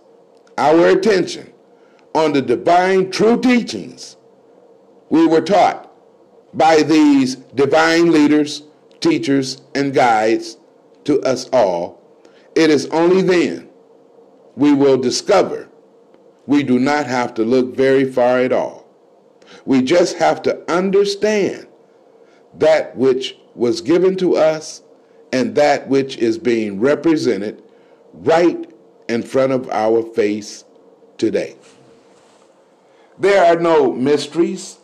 [0.58, 1.52] our attention
[2.13, 4.17] on the divine true teachings
[5.10, 5.91] we were taught
[6.54, 8.63] by these divine leaders,
[9.00, 10.58] teachers, and guides
[11.05, 12.01] to us all,
[12.55, 13.69] it is only then
[14.55, 15.69] we will discover
[16.45, 18.87] we do not have to look very far at all.
[19.65, 21.67] We just have to understand
[22.55, 24.81] that which was given to us
[25.31, 27.63] and that which is being represented
[28.13, 28.69] right
[29.07, 30.65] in front of our face
[31.17, 31.55] today.
[33.17, 34.77] There are no mysteries,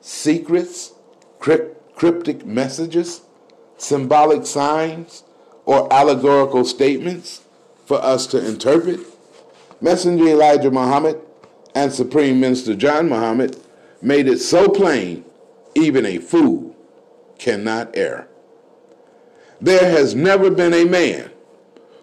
[0.00, 0.92] secrets,
[1.38, 3.22] cryptic messages,
[3.76, 5.24] symbolic signs,
[5.68, 7.42] or allegorical statements
[7.84, 9.00] for us to interpret.
[9.82, 11.20] Messenger Elijah Muhammad
[11.74, 13.54] and Supreme Minister John Muhammad
[14.00, 15.26] made it so plain
[15.74, 16.74] even a fool
[17.38, 18.28] cannot err.
[19.60, 21.30] There has never been a man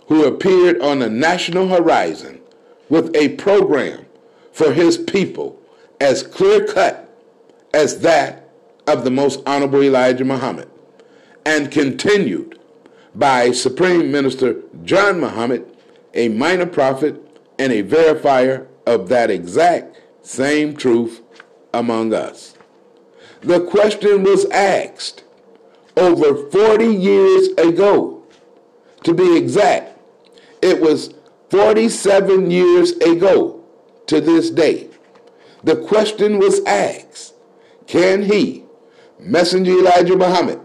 [0.10, 2.41] who appeared on the national horizon
[2.88, 4.06] with a program
[4.51, 5.60] for his people
[5.99, 7.10] as clear cut
[7.73, 8.47] as that
[8.86, 10.69] of the most honorable Elijah Muhammad,
[11.47, 12.60] and continued
[13.15, 15.65] by Supreme Minister John Muhammad,
[16.13, 17.21] a minor prophet
[17.58, 21.21] and a verifier of that exact same truth
[21.73, 22.56] among us.
[23.41, 25.23] The question was asked
[25.95, 28.23] over 40 years ago.
[29.04, 29.99] To be exact,
[30.63, 31.13] it was
[31.51, 33.63] 47 years ago
[34.08, 34.89] to this day.
[35.63, 37.36] The question was asked
[37.88, 38.63] Can he,
[39.19, 40.60] Messenger Elijah Muhammad,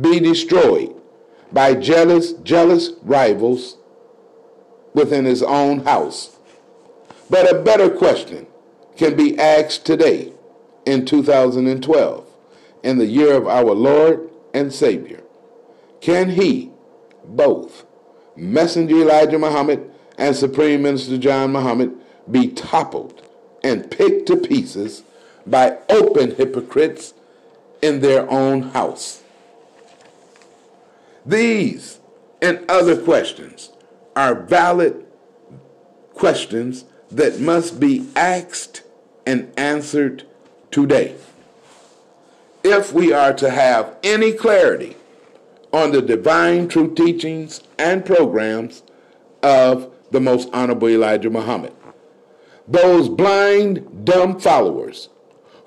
[0.00, 0.99] be destroyed
[1.52, 3.76] by jealous, jealous rivals
[4.94, 6.36] within his own house?
[7.28, 8.46] But a better question
[8.96, 10.32] can be asked today
[10.84, 12.26] in 2012,
[12.82, 15.22] in the year of our Lord and Savior.
[16.00, 16.70] Can he,
[17.24, 17.84] both
[18.36, 21.92] Messenger Elijah Muhammad and Supreme Minister John Muhammad,
[22.30, 23.22] be toppled
[23.62, 25.02] and picked to pieces
[25.46, 27.14] by open hypocrites
[27.82, 29.22] in their own house?
[31.24, 32.00] These
[32.40, 33.70] and other questions
[34.16, 35.06] are valid
[36.14, 38.82] questions that must be asked
[39.26, 40.24] and answered
[40.70, 41.14] today
[42.62, 44.96] if we are to have any clarity
[45.72, 48.82] on the divine true teachings and programs
[49.42, 51.72] of the most honorable Elijah Muhammad.
[52.66, 55.08] Those blind, dumb followers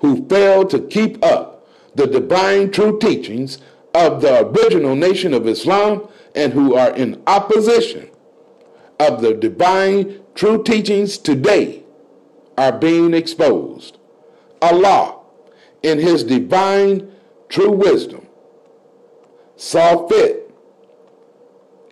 [0.00, 3.58] who fail to keep up the divine true teachings
[3.94, 8.10] of the original nation of Islam and who are in opposition
[8.98, 11.84] of the divine true teachings today
[12.58, 13.98] are being exposed.
[14.60, 15.20] Allah
[15.84, 17.12] in his divine
[17.48, 18.26] true wisdom,
[19.54, 20.50] saw fit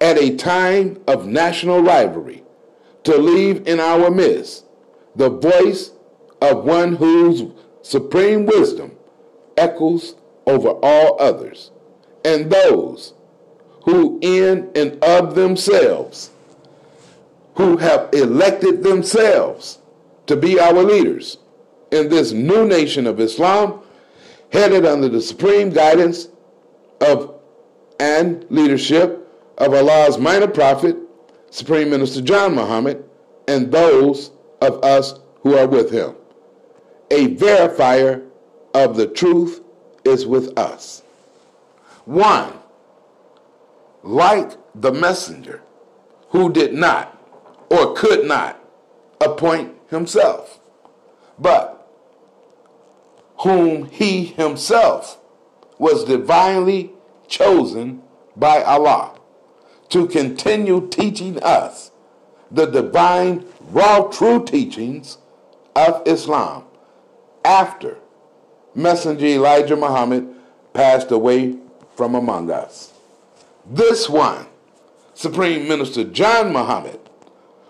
[0.01, 2.43] at a time of national rivalry
[3.05, 4.65] to leave in our midst
[5.15, 5.93] the voice
[6.41, 7.45] of one whose
[7.83, 8.93] supreme wisdom
[9.59, 11.71] echoes over all others,
[12.25, 13.15] and those
[13.85, 16.31] who in and of themselves,
[17.55, 19.79] who have elected themselves
[20.27, 21.39] to be our leaders
[21.91, 23.81] in this new nation of Islam
[24.53, 26.29] headed under the supreme guidance
[27.01, 27.35] of
[27.99, 30.97] and leadership of Allah's minor prophet,
[31.51, 33.05] Supreme Minister John Muhammad,
[33.47, 36.15] and those of us who are with him.
[37.11, 38.27] A verifier
[38.75, 39.61] of the truth
[40.05, 41.03] is with us.
[42.05, 42.55] One,
[44.03, 45.63] like the messenger
[46.31, 47.19] who did not
[47.71, 48.59] or could not
[49.21, 50.61] appoint himself,
[51.39, 51.89] but
[53.43, 55.19] whom he himself
[55.79, 56.93] was divinely
[57.29, 58.03] chosen
[58.37, 59.19] by Allah
[59.91, 61.91] to continue teaching us
[62.51, 65.19] the divine, raw, true teachings
[65.75, 66.65] of Islam
[67.45, 67.99] after
[68.75, 70.29] Messenger Elijah Muhammad
[70.73, 71.57] passed away
[71.95, 72.93] from among us.
[73.67, 74.47] This one,
[75.15, 76.99] Supreme Minister John Muhammad,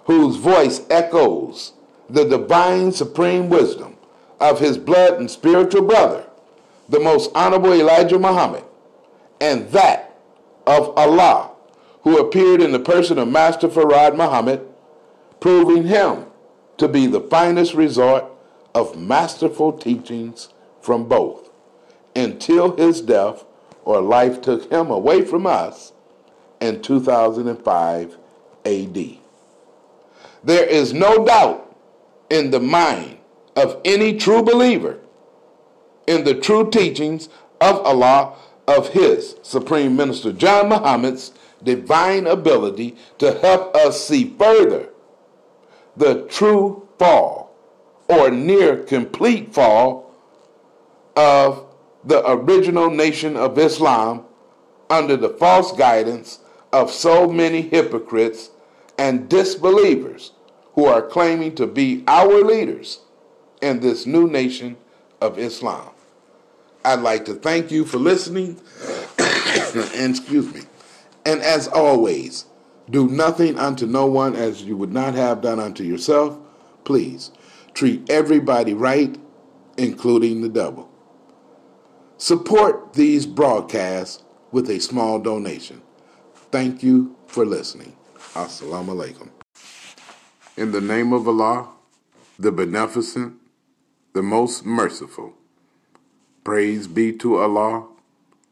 [0.05, 1.73] whose voice echoes
[2.09, 3.97] the divine supreme wisdom
[4.41, 6.27] of his blood and spiritual brother,
[6.89, 8.65] the most honorable Elijah Muhammad,
[9.41, 10.17] and that
[10.67, 11.51] of Allah,
[12.03, 14.67] who appeared in the person of Master Farad Muhammad,
[15.41, 16.27] proving him
[16.79, 18.25] to be the finest resort
[18.75, 20.49] of masterful teachings
[20.81, 21.51] from both,
[22.17, 23.45] until his death
[23.85, 25.93] or life took him away from us
[26.61, 28.17] in 2005
[28.65, 29.19] AD.
[30.45, 31.77] There is no doubt
[32.31, 33.19] in the mind
[33.57, 34.99] of any true believer
[36.07, 37.29] in the true teachings
[37.61, 38.35] of Allah
[38.67, 44.89] of His Supreme Minister John Muhammad's divine ability to help us see further
[45.97, 47.55] the true fall
[48.09, 50.13] or near complete fall
[51.17, 51.65] of
[52.05, 54.25] the original nation of Islam
[54.91, 56.41] under the false guidance
[56.73, 58.51] of so many hypocrites
[58.99, 60.33] and disbelievers
[60.75, 63.01] who are claiming to be our leaders
[63.61, 64.77] in this new nation
[65.21, 65.89] of Islam.
[66.85, 68.61] I'd like to thank you for listening.
[69.19, 70.63] and excuse me.
[71.25, 72.47] And as always,
[72.91, 76.39] do nothing unto no one as you would not have done unto yourself.
[76.85, 77.31] Please
[77.75, 79.17] treat everybody right,
[79.77, 80.92] including the devil.
[82.23, 85.83] Support these broadcasts with a small donation.
[86.53, 87.97] Thank you for listening.
[88.35, 89.31] Assalamu alaikum.
[90.57, 91.71] In the name of Allah,
[92.39, 93.35] the Beneficent,
[94.13, 95.35] the Most Merciful.
[96.45, 97.89] Praise be to Allah,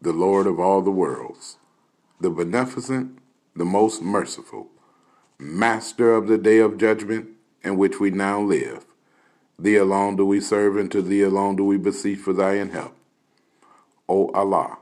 [0.03, 1.57] the Lord of all the worlds,
[2.21, 3.19] the Beneficent,
[3.55, 4.67] the Most Merciful,
[5.39, 7.29] Master of the Day of Judgment
[7.63, 8.85] in which we now live.
[9.57, 12.97] Thee alone do we serve, and to Thee alone do we beseech for Thy help.
[14.11, 14.79] O Allah,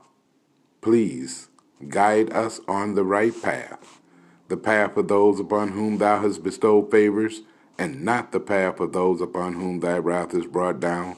[0.81, 1.49] please
[1.87, 3.99] guide us on the right path,
[4.47, 7.41] the path of those upon whom Thou hast bestowed favors,
[7.77, 11.17] and not the path of those upon whom Thy wrath is brought down,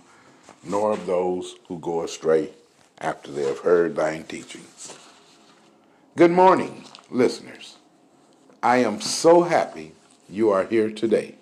[0.62, 2.50] nor of those who go astray
[2.98, 5.00] after they have heard Thine teachings.
[6.18, 7.78] Good morning, listeners.
[8.62, 9.94] I am so happy
[10.30, 11.36] you are here today.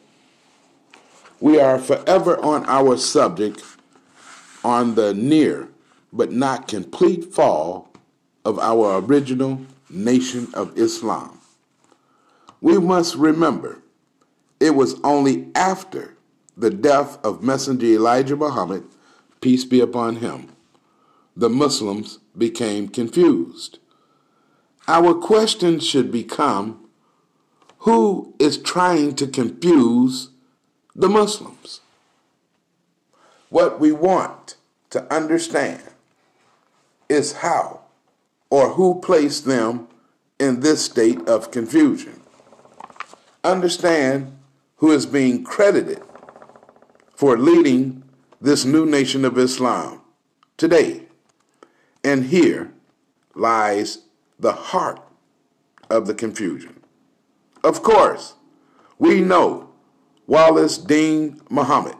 [1.39, 3.63] We are forever on our subject
[4.63, 5.69] on the near
[6.11, 7.89] but not complete fall
[8.43, 11.39] of our original nation of Islam.
[12.61, 13.81] We must remember
[14.59, 16.15] it was only after
[16.57, 18.83] the death of Messenger Elijah Muhammad,
[19.39, 20.49] peace be upon him,
[21.35, 23.79] the Muslims became confused.
[24.87, 26.89] Our question should become
[27.79, 30.31] who is trying to confuse
[30.93, 31.79] the Muslims?
[33.49, 34.57] What we want
[34.89, 35.88] to understand
[37.09, 37.81] is how
[38.49, 39.87] or who placed them
[40.39, 42.21] in this state of confusion.
[43.43, 44.37] Understand
[44.77, 46.01] who is being credited
[47.13, 48.03] for leading
[48.39, 50.01] this new nation of Islam
[50.55, 51.03] today.
[52.03, 52.71] And here
[53.35, 53.99] lies
[54.39, 55.01] the heart
[55.89, 56.79] of the confusion.
[57.63, 58.35] Of course,
[58.97, 59.69] we know
[60.27, 61.95] Wallace Dean Muhammad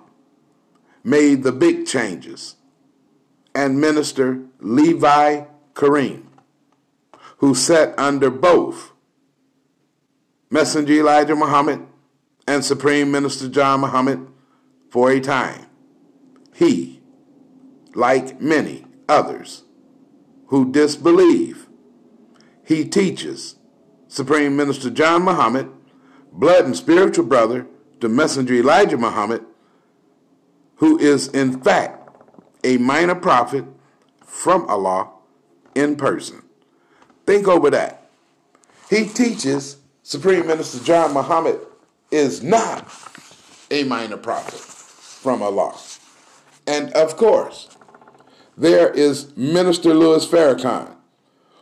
[1.04, 2.56] made the big changes
[3.54, 5.44] and Minister Levi
[5.74, 6.24] Kareem,
[7.38, 8.92] who sat under both
[10.50, 11.86] Messenger Elijah Muhammad
[12.48, 14.28] and Supreme Minister John Muhammad
[14.90, 15.68] for a time.
[16.54, 17.02] He,
[17.94, 19.64] like many others
[20.48, 21.68] who disbelieve,
[22.66, 23.56] he teaches
[24.08, 25.70] Supreme Minister John Muhammad,
[26.32, 27.68] blood and spiritual brother
[28.00, 29.44] to Messenger Elijah Muhammad,
[30.78, 31.99] who is in fact
[32.64, 33.66] a minor prophet
[34.26, 35.10] from Allah
[35.76, 36.44] in person.
[37.26, 38.10] Think over that.
[38.90, 41.60] He teaches Supreme Minister John Muhammad
[42.12, 42.88] is not
[43.70, 45.78] a minor prophet from Allah.
[46.66, 47.70] And of course,
[48.58, 50.96] there is Minister Louis Farrakhan,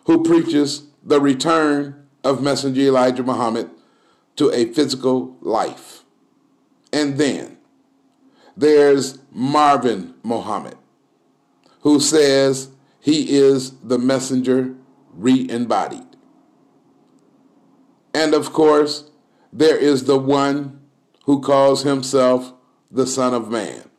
[0.05, 3.69] who preaches the return of Messenger Elijah Muhammad
[4.37, 6.03] to a physical life.
[6.91, 7.57] And then
[8.55, 10.77] there's Marvin Muhammad,
[11.81, 12.69] who says
[12.99, 14.75] he is the messenger
[15.13, 16.03] re embodied.
[18.13, 19.09] And of course,
[19.53, 20.81] there is the one
[21.25, 22.53] who calls himself
[22.91, 23.89] the Son of Man,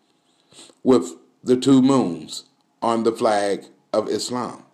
[0.82, 2.44] with the two moons
[2.82, 4.64] on the flag of Islam.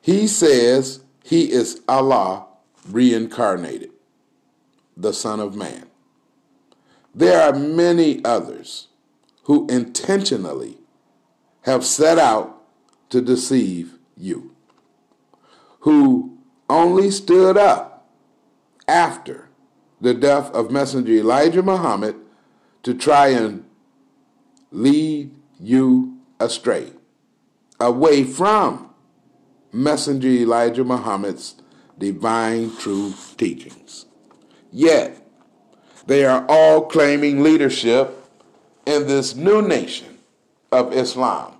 [0.00, 2.46] He says he is Allah
[2.88, 3.90] reincarnated,
[4.96, 5.86] the Son of Man.
[7.14, 8.88] There are many others
[9.46, 10.76] who intentionally
[11.62, 12.62] have set out
[13.08, 14.50] to deceive you,
[15.80, 16.36] who
[16.68, 18.08] only stood up
[18.88, 19.48] after
[20.00, 22.16] the death of Messenger Elijah Muhammad
[22.82, 23.64] to try and
[24.72, 26.90] lead you astray,
[27.78, 28.90] away from
[29.72, 31.54] Messenger Elijah Muhammad's
[31.96, 34.06] divine true teachings.
[34.72, 35.24] Yet,
[36.06, 38.15] they are all claiming leadership
[38.86, 40.18] in this new nation
[40.72, 41.56] of Islam,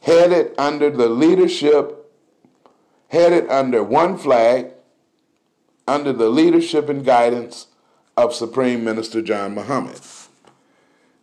[0.00, 2.10] headed under the leadership,
[3.08, 4.72] headed under one flag,
[5.86, 7.68] under the leadership and guidance
[8.16, 10.00] of Supreme Minister John Muhammad.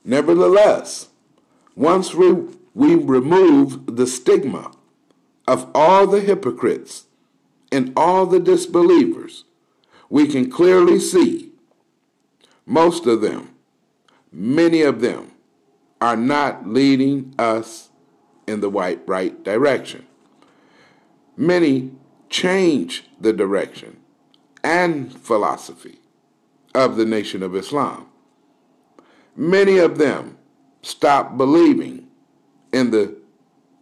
[0.04, 1.10] Nevertheless,
[1.76, 2.32] once we,
[2.74, 4.72] we remove the stigma
[5.48, 7.06] of all the hypocrites
[7.72, 9.46] and all the disbelievers,
[10.10, 11.52] we can clearly see
[12.66, 13.49] most of them,
[14.32, 15.32] many of them,
[16.02, 17.90] are not leading us
[18.48, 20.06] in the right, right direction.
[21.36, 21.92] Many
[22.30, 23.98] change the direction
[24.64, 26.00] and philosophy
[26.74, 28.08] of the Nation of Islam.
[29.36, 30.38] Many of them
[30.82, 32.08] stop believing
[32.72, 33.18] in the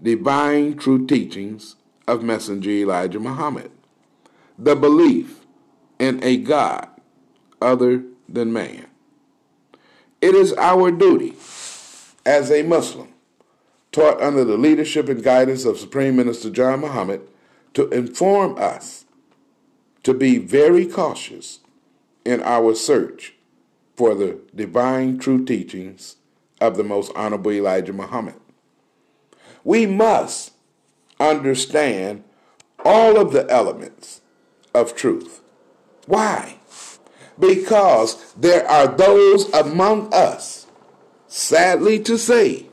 [0.02, 1.76] divine true teachings
[2.08, 3.72] of Messenger Elijah Muhammad,
[4.58, 5.46] the belief
[6.00, 6.88] in a God
[7.62, 8.87] other than man.
[10.22, 11.36] It is our duty
[12.26, 13.10] as a Muslim,
[13.92, 17.22] taught under the leadership and guidance of Supreme Minister John Muhammad,
[17.74, 19.06] to inform us
[20.04, 21.60] to be very cautious
[22.26, 23.36] in our search
[23.96, 26.18] for the divine true teachings
[26.60, 28.36] of the most honorable Elijah Muhammad.
[29.64, 30.54] We must
[31.20, 32.24] understand
[32.84, 34.22] all of the elements
[34.74, 35.42] of truth.
[36.06, 36.57] Why?
[37.40, 40.68] Because there are those among us,
[41.28, 42.66] sadly to say,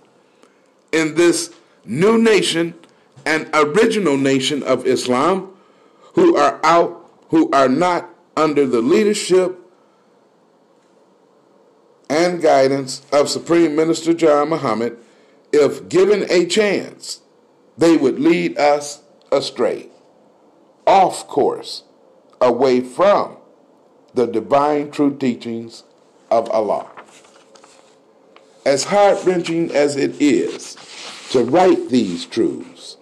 [0.93, 1.53] in this
[1.85, 2.75] new nation
[3.27, 5.51] and original nation of Islam
[6.15, 9.59] who are out who are not under the leadership
[12.09, 14.97] and guidance of Supreme Minister John Muhammad,
[15.53, 17.21] if given a chance,
[17.77, 19.03] they would lead us
[19.33, 19.89] astray,
[20.87, 21.83] off course,
[22.41, 23.37] away from
[24.15, 25.85] the divine true teachings
[26.31, 26.91] of Allah.
[28.65, 30.77] As heart wrenching as it is
[31.31, 32.97] to write these truths,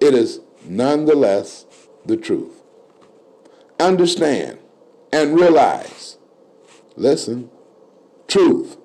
[0.00, 1.66] it is nonetheless
[2.04, 2.60] the truth
[3.80, 4.58] understand
[5.12, 6.18] and realize
[6.96, 7.50] listen,
[8.28, 8.76] truth.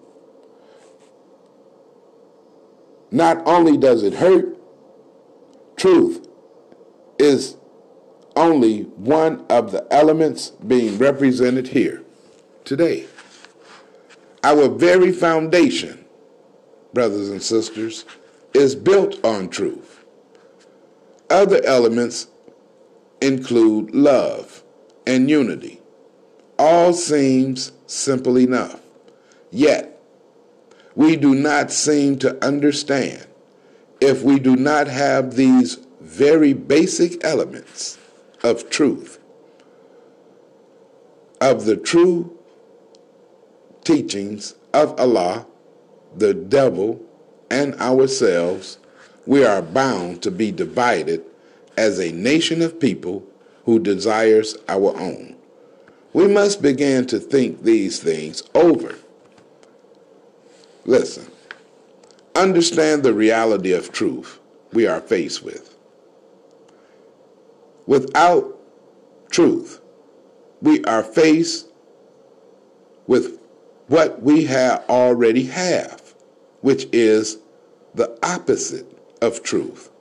[3.11, 4.57] Not only does it hurt,
[5.76, 6.28] truth
[7.20, 7.57] is
[8.36, 12.03] only one of the elements being represented here
[12.63, 13.05] today.
[14.43, 16.05] Our very foundation,
[16.93, 18.05] brothers and sisters,
[18.53, 20.03] is built on truth.
[21.29, 22.27] Other elements
[23.21, 24.63] include love,
[25.07, 25.81] and unity.
[26.57, 28.81] All seems simple enough.
[29.51, 29.99] Yet,
[30.95, 33.25] we do not seem to understand
[33.99, 37.97] if we do not have these very basic elements
[38.45, 39.17] of truth,
[41.41, 42.37] of the true
[43.83, 45.47] teachings of Allah,
[46.15, 47.03] the devil,
[47.49, 48.77] and ourselves,
[49.25, 51.23] we are bound to be divided
[51.75, 53.25] as a nation of people
[53.65, 55.35] who desires our own.
[56.13, 58.93] We must begin to think these things over.
[60.85, 61.25] Listen,
[62.35, 64.39] understand the reality of truth
[64.71, 65.74] we are faced with.
[67.88, 68.57] Without
[69.29, 69.81] truth,
[70.61, 71.67] we are faced
[73.07, 73.39] with
[73.88, 76.15] what we have already have,
[76.61, 77.38] which is
[77.93, 79.91] the opposite of truth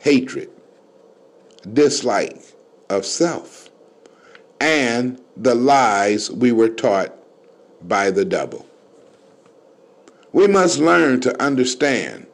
[0.00, 0.50] hatred,
[1.72, 2.42] dislike,
[2.90, 3.70] of self
[4.60, 7.14] and the lies we were taught
[7.82, 8.66] by the devil.
[10.32, 12.26] We must learn to understand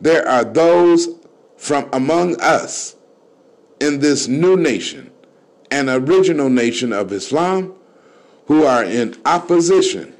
[0.00, 1.08] there are those
[1.56, 2.93] from among us
[3.84, 5.10] in this new nation
[5.70, 7.74] an original nation of Islam
[8.46, 10.14] who are in opposition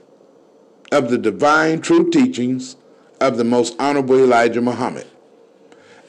[0.91, 2.77] of the divine true teachings
[3.21, 5.07] of the most honorable Elijah Muhammad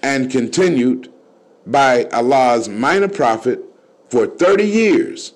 [0.02, 1.12] and continued
[1.66, 3.62] by Allah's minor prophet
[4.10, 5.34] for 30 years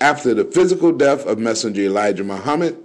[0.00, 2.76] after the physical death of Messenger Elijah Muhammad,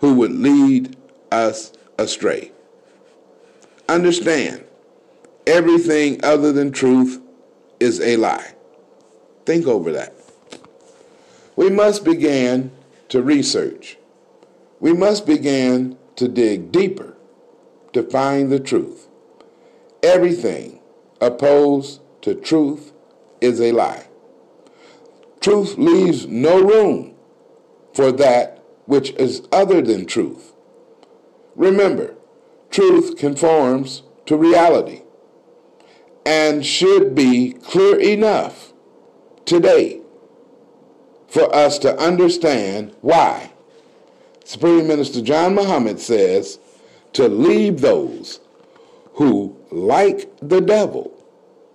[0.00, 0.96] who would lead
[1.32, 2.52] us astray.
[3.88, 4.64] Understand,
[5.46, 7.20] everything other than truth
[7.80, 8.54] is a lie.
[9.44, 10.14] Think over that.
[11.54, 12.70] We must begin
[13.08, 13.96] to research.
[14.80, 17.16] We must begin to dig deeper
[17.92, 19.08] to find the truth.
[20.02, 20.80] Everything
[21.20, 22.92] opposed to truth
[23.40, 24.06] is a lie.
[25.40, 27.14] Truth leaves no room
[27.94, 30.52] for that which is other than truth.
[31.54, 32.14] Remember,
[32.70, 35.02] truth conforms to reality
[36.26, 38.72] and should be clear enough
[39.44, 40.00] today
[41.28, 43.52] for us to understand why.
[44.44, 46.58] Supreme Minister John Muhammad says
[47.12, 48.40] to leave those
[49.12, 51.12] who, like the devil,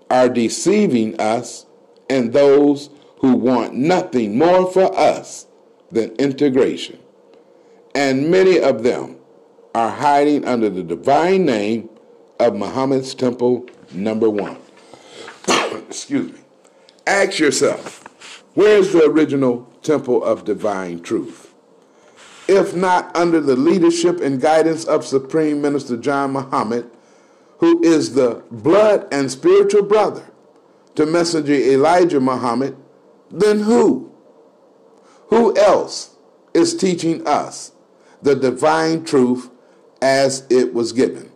[0.10, 1.66] are deceiving us
[2.10, 2.89] and those
[3.20, 5.47] who want nothing more for us
[5.91, 6.99] than integration.
[7.95, 9.16] And many of them
[9.74, 11.89] are hiding under the divine name
[12.39, 14.58] of Muhammad's temple number one.
[15.48, 16.39] Excuse me.
[17.08, 21.54] Ask yourself, where's the original temple of divine truth?
[22.48, 26.89] If not under the leadership and guidance of Supreme Minister John Muhammad,
[27.60, 30.26] who is the blood and spiritual brother
[30.96, 32.76] to Messenger Elijah Muhammad,
[33.30, 34.12] then who?
[35.28, 36.16] Who else
[36.54, 37.72] is teaching us
[38.22, 39.50] the divine truth
[40.02, 41.31] as it was given?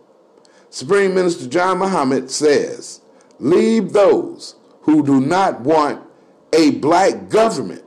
[0.75, 2.99] Supreme Minister John Muhammad says,
[3.39, 6.05] Leave those who do not want
[6.51, 7.85] a black government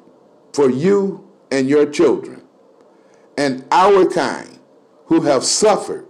[0.54, 2.40] for you and your children,
[3.36, 4.58] and our kind
[5.04, 6.06] who have suffered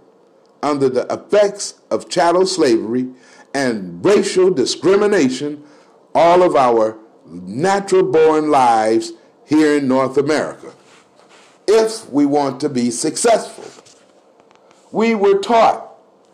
[0.63, 3.09] under the effects of chattel slavery
[3.53, 5.61] and racial discrimination
[6.15, 9.11] all of our natural born lives
[9.45, 10.71] here in North America.
[11.67, 13.65] If we want to be successful,
[14.93, 15.88] we were taught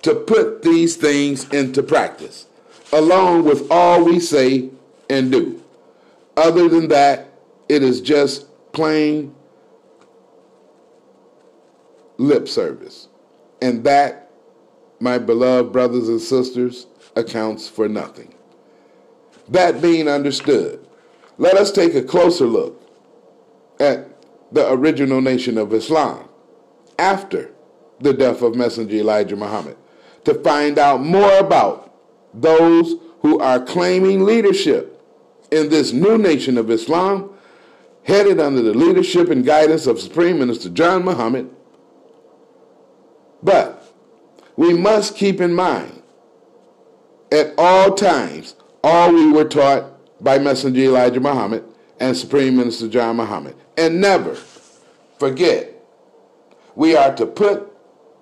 [0.05, 2.45] to put these things into practice,
[2.93, 4.69] along with all we say
[5.09, 5.59] and do.
[6.37, 7.31] Other than that,
[7.67, 9.33] it is just plain
[12.17, 13.07] lip service.
[13.63, 14.29] And that,
[14.99, 16.85] my beloved brothers and sisters,
[17.15, 18.35] accounts for nothing.
[19.49, 20.87] That being understood,
[21.39, 22.79] let us take a closer look
[23.79, 24.07] at
[24.51, 26.29] the original nation of Islam
[26.99, 27.51] after
[27.99, 29.77] the death of Messenger Elijah Muhammad
[30.25, 31.93] to find out more about
[32.33, 35.01] those who are claiming leadership
[35.51, 37.29] in this new nation of Islam
[38.03, 41.49] headed under the leadership and guidance of Supreme Minister John Muhammad.
[43.41, 43.93] But
[44.55, 46.01] we must keep in mind
[47.31, 49.91] at all times all we were taught
[50.23, 51.63] by Messenger Elijah Muhammad
[51.99, 53.55] and Supreme Minister John Muhammad.
[53.77, 54.35] And never
[55.17, 55.71] forget,
[56.75, 57.71] we are to put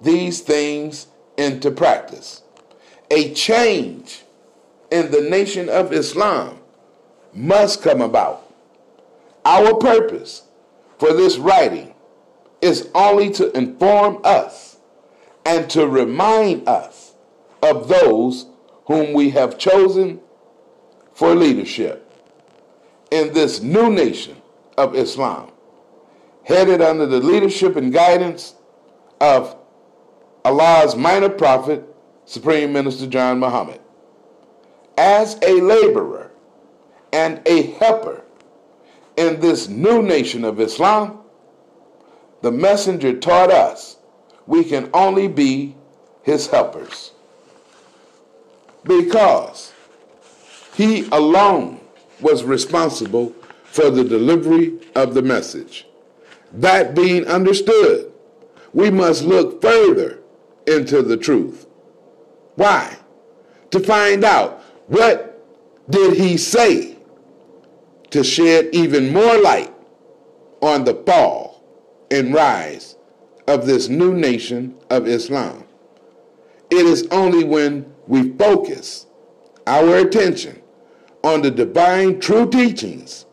[0.01, 1.07] these things
[1.37, 2.43] into practice.
[3.11, 4.23] A change
[4.91, 6.59] in the nation of Islam
[7.33, 8.47] must come about.
[9.45, 10.43] Our purpose
[10.99, 11.93] for this writing
[12.61, 14.77] is only to inform us
[15.45, 17.13] and to remind us
[17.61, 18.45] of those
[18.85, 20.19] whom we have chosen
[21.13, 22.09] for leadership
[23.11, 24.35] in this new nation
[24.77, 25.51] of Islam,
[26.43, 28.55] headed under the leadership and guidance
[29.21, 29.55] of
[30.45, 31.83] Allah's minor prophet,
[32.25, 33.79] Supreme Minister John Muhammad.
[34.97, 36.31] As a laborer
[37.11, 38.23] and a helper
[39.15, 41.19] in this new nation of Islam,
[42.41, 43.97] the messenger taught us
[44.45, 45.75] we can only be
[46.23, 47.11] his helpers.
[48.83, 49.71] Because
[50.75, 51.79] he alone
[52.19, 53.33] was responsible
[53.63, 55.87] for the delivery of the message.
[56.51, 58.11] That being understood,
[58.73, 60.22] we must look further
[60.67, 61.67] into the truth.
[62.55, 62.97] Why?
[63.71, 65.29] To find out what
[65.89, 66.97] did he say
[68.11, 69.73] to shed even more light
[70.61, 71.63] on the fall
[72.11, 72.95] and rise
[73.47, 75.63] of this new nation of Islam.
[76.69, 79.07] It is only when we focus
[79.67, 80.61] our attention
[81.23, 83.25] on the divine true teachings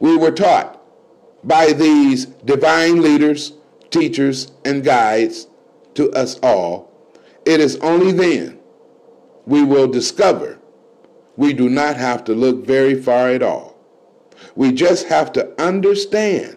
[0.00, 0.80] we were taught
[1.44, 3.52] by these divine leaders,
[3.90, 5.46] teachers, and guides
[5.94, 6.90] to us all,
[7.44, 8.58] it is only then
[9.46, 10.58] we will discover
[11.36, 13.76] we do not have to look very far at all.
[14.54, 16.56] We just have to understand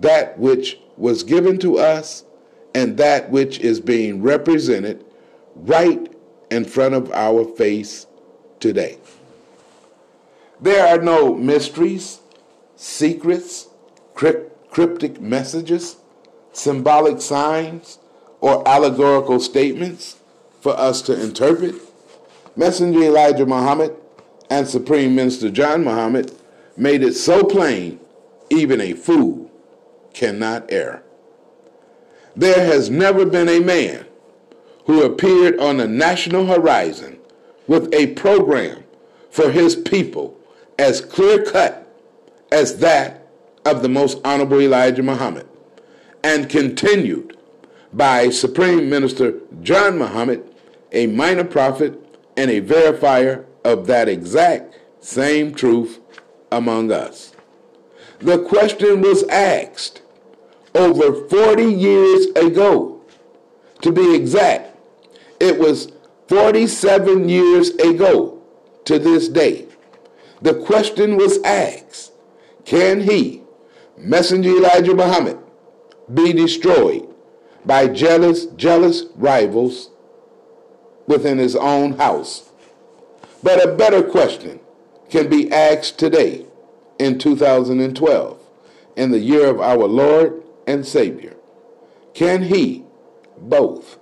[0.00, 2.24] that which was given to us
[2.74, 5.04] and that which is being represented
[5.54, 6.12] right
[6.50, 8.06] in front of our face
[8.60, 8.98] today.
[10.60, 12.20] There are no mysteries,
[12.76, 13.68] secrets,
[14.14, 15.96] cryptic messages,
[16.52, 17.98] symbolic signs,
[18.46, 20.20] or allegorical statements
[20.60, 21.74] for us to interpret.
[22.54, 23.96] Messenger Elijah Muhammad
[24.48, 26.30] and Supreme Minister John Muhammad
[26.76, 27.98] made it so plain
[28.48, 29.50] even a fool
[30.14, 31.02] cannot err.
[32.36, 34.06] There has never been a man
[34.84, 37.18] who appeared on the national horizon
[37.66, 38.84] with a program
[39.28, 40.38] for his people
[40.78, 41.92] as clear cut
[42.52, 43.26] as that
[43.64, 45.48] of the most honorable Elijah Muhammad,
[46.22, 47.35] and continued
[47.96, 50.48] by Supreme Minister John Muhammad,
[50.92, 51.98] a minor prophet
[52.36, 56.00] and a verifier of that exact same truth
[56.52, 57.32] among us.
[58.18, 60.02] The question was asked
[60.74, 62.92] over 40 years ago.
[63.82, 64.78] To be exact,
[65.38, 65.92] it was
[66.28, 68.42] 47 years ago
[68.84, 69.66] to this day
[70.42, 72.12] the question was asked
[72.64, 73.42] Can he,
[73.96, 75.38] Messenger Elijah Muhammad,
[76.12, 77.05] be destroyed
[77.66, 79.90] by jealous, jealous rivals
[81.06, 82.50] within his own house?
[83.42, 84.60] But a better question
[85.10, 86.46] can be asked today
[86.98, 88.40] in 2012,
[88.96, 91.36] in the year of our Lord and Savior.
[92.14, 92.84] Can he,
[93.36, 93.98] both,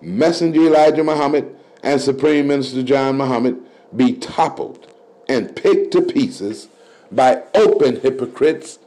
[0.00, 3.58] Messenger Elijah Muhammad and Supreme Minister John Muhammad,
[3.94, 4.92] be toppled
[5.28, 6.68] and picked to pieces
[7.12, 8.78] by open hypocrites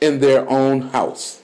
[0.00, 1.41] in their own house.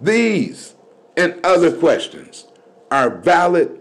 [0.00, 0.74] These
[1.16, 2.46] and other questions
[2.90, 3.80] are valid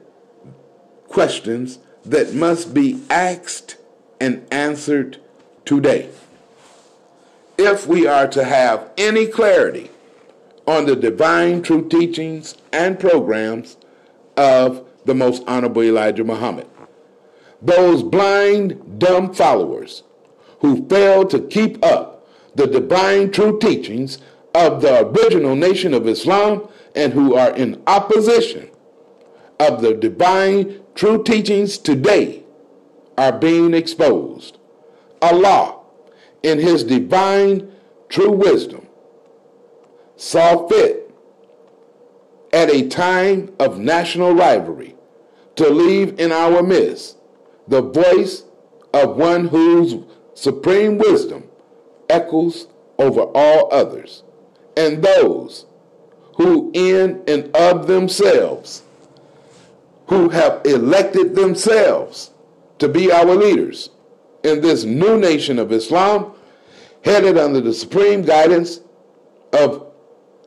[1.07, 3.78] questions that must be asked
[4.20, 5.18] and answered
[5.65, 6.09] today.
[7.57, 9.89] If we are to have any clarity
[10.68, 13.78] on the divine true teachings and programs
[14.36, 16.68] of the most honorable Elijah Muhammad.
[17.61, 20.03] Those blind, dumb followers
[20.59, 24.20] who fail to keep up the divine true teachings
[24.58, 28.70] of the original nation of Islam and who are in opposition
[29.60, 32.43] of the divine true teachings today
[33.20, 34.58] are being exposed.
[35.22, 35.80] Allah,
[36.41, 37.72] in his divine
[38.10, 38.88] true wisdom,
[40.16, 41.14] saw fit
[42.51, 44.95] at a time of national rivalry
[45.55, 47.18] to leave in our midst
[47.68, 48.43] the voice
[48.93, 50.03] of one whose
[50.34, 51.43] supreme wisdom
[52.10, 54.24] echoes over all others,
[54.78, 55.65] and those
[56.36, 58.84] who in and of themselves,
[60.07, 62.32] who have elected themselves
[62.80, 63.89] to be our leaders
[64.43, 66.32] in this new nation of Islam,
[67.03, 68.80] headed under the supreme guidance
[69.51, 69.88] of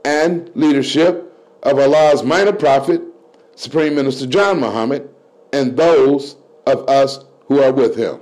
[0.04, 3.02] and leadership of Allah's minor prophet,
[3.56, 5.10] Supreme Minister John Muhammad,
[5.52, 8.20] and those of us who are with him.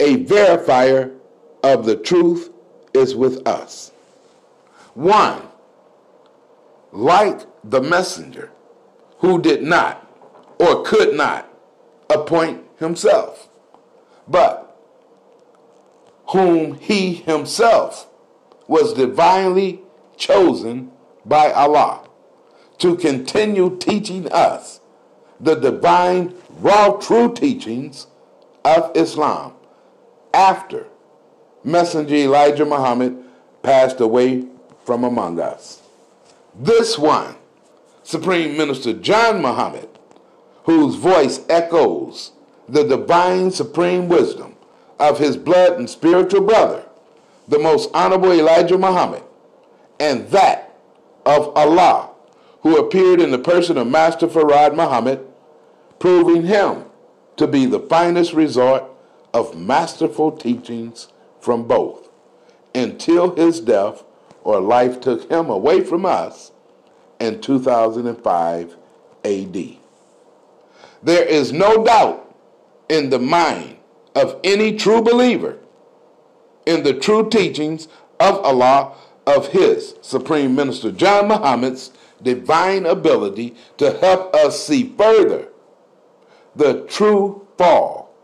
[0.00, 1.14] A verifier
[1.62, 2.50] of the truth
[2.92, 3.92] is with us.
[4.94, 5.42] One,
[6.92, 8.50] like the messenger
[9.18, 10.00] who did not
[10.58, 11.48] or could not
[12.08, 13.48] appoint himself,
[14.28, 14.76] but
[16.28, 18.08] whom he himself
[18.66, 19.82] was divinely
[20.16, 20.90] chosen
[21.24, 22.08] by Allah
[22.78, 24.80] to continue teaching us
[25.40, 28.06] the divine, raw, true teachings
[28.64, 29.52] of Islam
[30.32, 30.86] after
[31.64, 33.16] Messenger Elijah Muhammad
[33.62, 34.46] passed away
[34.84, 35.82] from among us.
[36.54, 37.36] This one,
[38.02, 39.88] Supreme Minister John Muhammad,
[40.64, 42.32] whose voice echoes
[42.68, 44.56] the divine supreme wisdom
[44.98, 46.84] of his blood and spiritual brother,
[47.48, 49.22] the most honorable Elijah Muhammad,
[50.00, 50.74] and that
[51.26, 52.10] of Allah
[52.62, 55.26] who appeared in the person of Master Farad Muhammad,
[55.98, 56.84] proving him
[57.36, 58.84] to be the finest resort
[59.34, 61.08] of masterful teachings
[61.40, 62.08] from both,
[62.74, 64.02] until his death
[64.44, 66.52] or life took him away from us
[67.18, 68.76] in 2005
[69.24, 69.76] AD.
[71.02, 72.34] There is no doubt
[72.88, 73.78] in the mind
[74.14, 75.58] of any true believer
[76.66, 77.88] in the true teachings
[78.20, 78.94] of Allah
[79.26, 81.90] of his Supreme Minister John Muhammad's
[82.22, 85.48] divine ability to help us see further
[86.54, 88.14] the true fall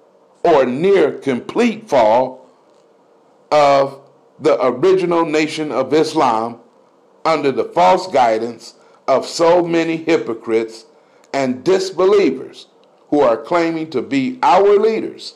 [0.43, 2.49] or near complete fall
[3.51, 4.01] of
[4.41, 6.61] the original nation of Islam
[7.24, 8.74] under the false guidance
[9.07, 10.86] of so many hypocrites
[11.32, 12.66] and disbelievers
[13.09, 15.34] who are claiming to be our leaders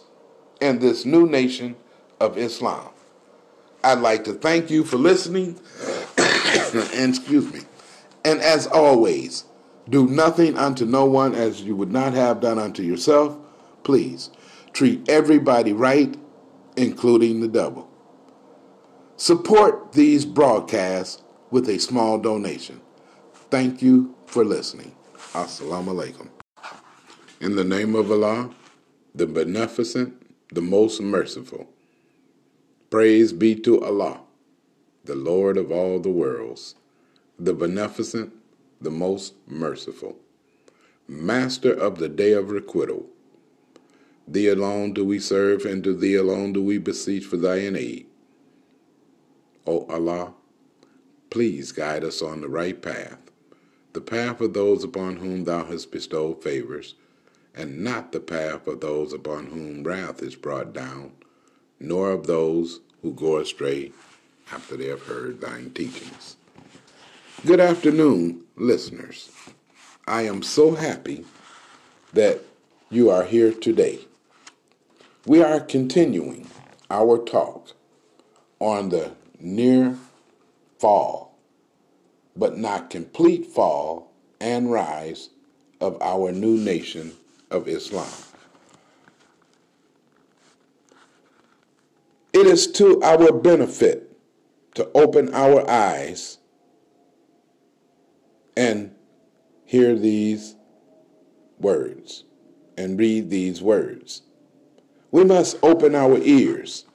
[0.61, 1.77] in this new nation
[2.21, 2.89] of Islam.
[3.83, 5.61] I'd like to thank you for listening
[6.19, 7.61] and excuse me
[8.25, 9.45] and as always,
[9.89, 13.37] do nothing unto no one as you would not have done unto yourself.
[13.83, 14.31] Please
[14.73, 16.17] treat everybody right,
[16.77, 17.89] including the devil.
[19.17, 22.81] Support these broadcasts with a small donation.
[23.51, 24.95] Thank you for listening.
[25.33, 26.29] Assalamu alaikum.
[27.41, 28.51] In the name of Allah,
[29.15, 30.15] the beneficent,
[30.53, 31.69] the most merciful.
[32.91, 34.21] Praise be to Allah,
[35.05, 36.75] the Lord of all the worlds
[37.39, 38.33] the beneficent,
[38.81, 40.17] the most merciful,
[41.09, 43.07] master of the day of requital.
[44.27, 48.07] Thee alone do we serve, and to thee alone do we beseech for thine aid.
[49.67, 50.35] O Allah,
[51.31, 53.19] please guide us on the right path,
[53.93, 56.95] the path of those upon whom thou hast bestowed favors,
[57.55, 61.13] and not the path of those upon whom wrath is brought down,
[61.81, 63.93] nor of those who go astray
[64.53, 66.37] after they have heard thine teachings.
[67.47, 69.31] Good afternoon, listeners.
[70.07, 71.25] I am so happy
[72.13, 72.41] that
[72.91, 74.01] you are here today.
[75.27, 76.49] We are continuing
[76.91, 77.73] our talk
[78.61, 79.13] on the
[79.45, 79.97] near
[80.79, 81.39] fall,
[82.35, 85.31] but not complete fall and rise
[85.81, 87.13] of our new nation
[87.51, 88.11] of Islam.
[92.33, 94.11] It is to our benefit
[94.75, 96.39] to open our eyes
[98.57, 98.93] and
[99.65, 100.57] hear these
[101.61, 102.25] words
[102.77, 104.23] and read these words.
[105.13, 106.87] We must open our ears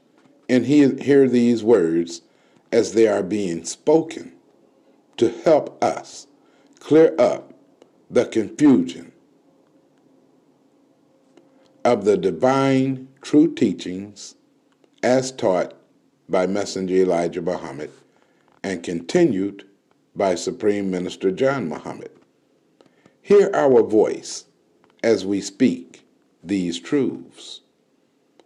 [0.50, 2.22] and hear, hear these words
[2.72, 4.34] as they are being spoken
[5.18, 6.28] to help us
[6.80, 7.54] clear up
[8.10, 9.12] the confusion
[11.84, 14.36] of the divine true teachings
[15.04, 15.74] as taught
[16.28, 17.92] by Messenger Elijah Muhammad
[18.64, 19.66] and continued
[20.16, 22.12] by Supreme Minister John Muhammad.
[23.22, 24.46] Hear our voice
[25.04, 26.06] as we speak
[26.44, 27.62] these truths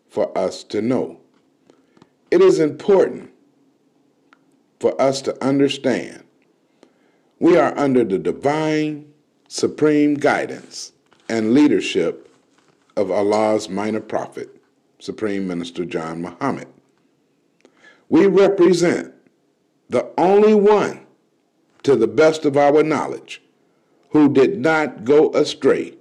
[0.07, 1.19] for us to know.
[2.31, 3.32] It is important
[4.83, 6.25] for us to understand
[7.39, 9.13] we are under the divine,
[9.47, 10.91] supreme guidance
[11.29, 12.29] and leadership
[12.97, 14.49] of Allah's minor prophet,
[14.99, 16.67] Supreme Minister John Muhammad.
[18.09, 19.13] We represent
[19.89, 21.05] the only one,
[21.83, 23.41] to the best of our knowledge,
[24.09, 25.93] who did not go astray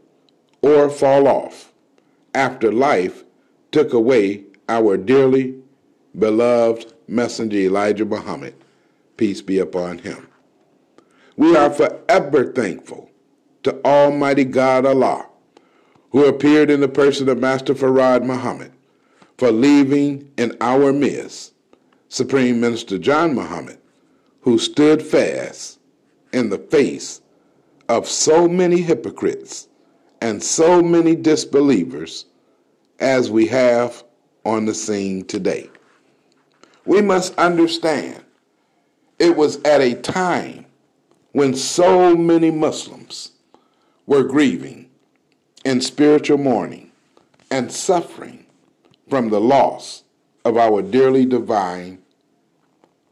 [0.60, 1.72] or fall off
[2.34, 3.22] after life
[3.70, 5.54] took away our dearly
[6.18, 8.56] beloved messenger Elijah Muhammad,
[9.16, 10.28] peace be upon him.
[11.36, 13.10] We are forever thankful
[13.62, 15.26] to Almighty God Allah,
[16.10, 18.72] who appeared in the person of Master Farad Muhammad,
[19.38, 21.54] for leaving in our midst
[22.08, 23.78] Supreme Minister John Muhammad,
[24.42, 25.78] who stood fast
[26.32, 27.20] in the face
[27.88, 29.68] of so many hypocrites
[30.20, 32.26] and so many disbelievers
[33.00, 34.04] as we have
[34.44, 35.70] on the scene today.
[36.84, 38.22] We must understand
[39.22, 40.66] it was at a time
[41.30, 43.30] when so many Muslims
[44.04, 44.90] were grieving
[45.64, 46.90] in spiritual mourning
[47.48, 48.44] and suffering
[49.08, 50.02] from the loss
[50.44, 52.02] of our dearly divine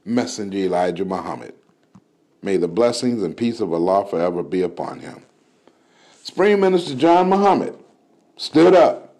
[0.05, 1.55] messenger Elijah Muhammad.
[2.43, 5.23] May the blessings and peace of Allah forever be upon him.
[6.25, 7.79] Supreme Minister John Muhammad
[8.37, 9.15] stood up,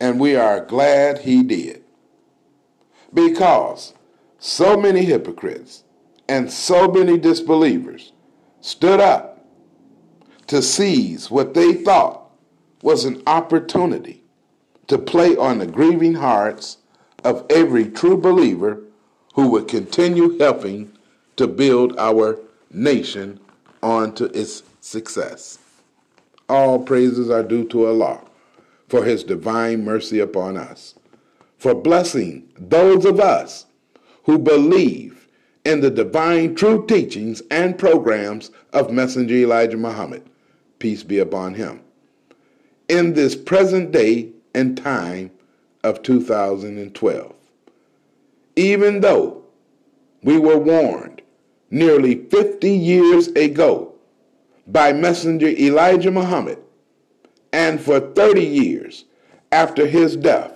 [0.00, 1.84] and we are glad he did.
[3.12, 3.92] Because
[4.38, 5.84] so many hypocrites
[6.28, 8.12] and so many disbelievers
[8.60, 9.44] stood up
[10.46, 12.30] to seize what they thought
[12.82, 14.22] was an opportunity
[14.86, 16.78] to play on the grieving hearts
[17.24, 18.82] of every true believer
[19.34, 20.92] who would continue helping
[21.36, 22.38] to build our
[22.70, 23.40] nation
[23.82, 25.58] on to its success.
[26.48, 28.20] All praises are due to Allah
[28.88, 30.94] for his divine mercy upon us,
[31.56, 33.66] for blessing those of us
[34.24, 35.21] who believe
[35.64, 40.28] in the divine true teachings and programs of Messenger Elijah Muhammad,
[40.78, 41.80] peace be upon him,
[42.88, 45.30] in this present day and time
[45.84, 47.34] of 2012.
[48.56, 49.44] Even though
[50.22, 51.22] we were warned
[51.70, 53.94] nearly 50 years ago
[54.66, 56.58] by Messenger Elijah Muhammad,
[57.52, 59.04] and for 30 years
[59.50, 60.52] after his death,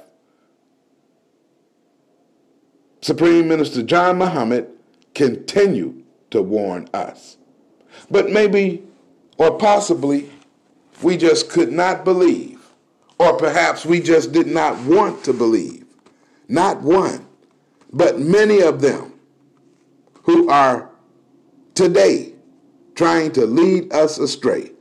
[3.00, 4.68] Supreme Minister John Muhammad
[5.16, 7.38] continued to warn us.
[8.10, 8.82] But maybe,
[9.38, 10.30] or possibly,
[11.02, 12.60] we just could not believe,
[13.18, 15.86] or perhaps we just did not want to believe.
[16.48, 17.26] Not one,
[17.94, 19.14] but many of them
[20.24, 20.90] who are
[21.74, 22.34] today
[22.94, 24.72] trying to lead us astray,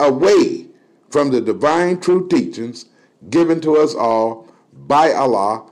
[0.00, 0.68] away
[1.10, 2.86] from the divine true teachings
[3.28, 5.70] given to us all by Allah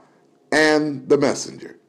[0.51, 1.79] and the messenger,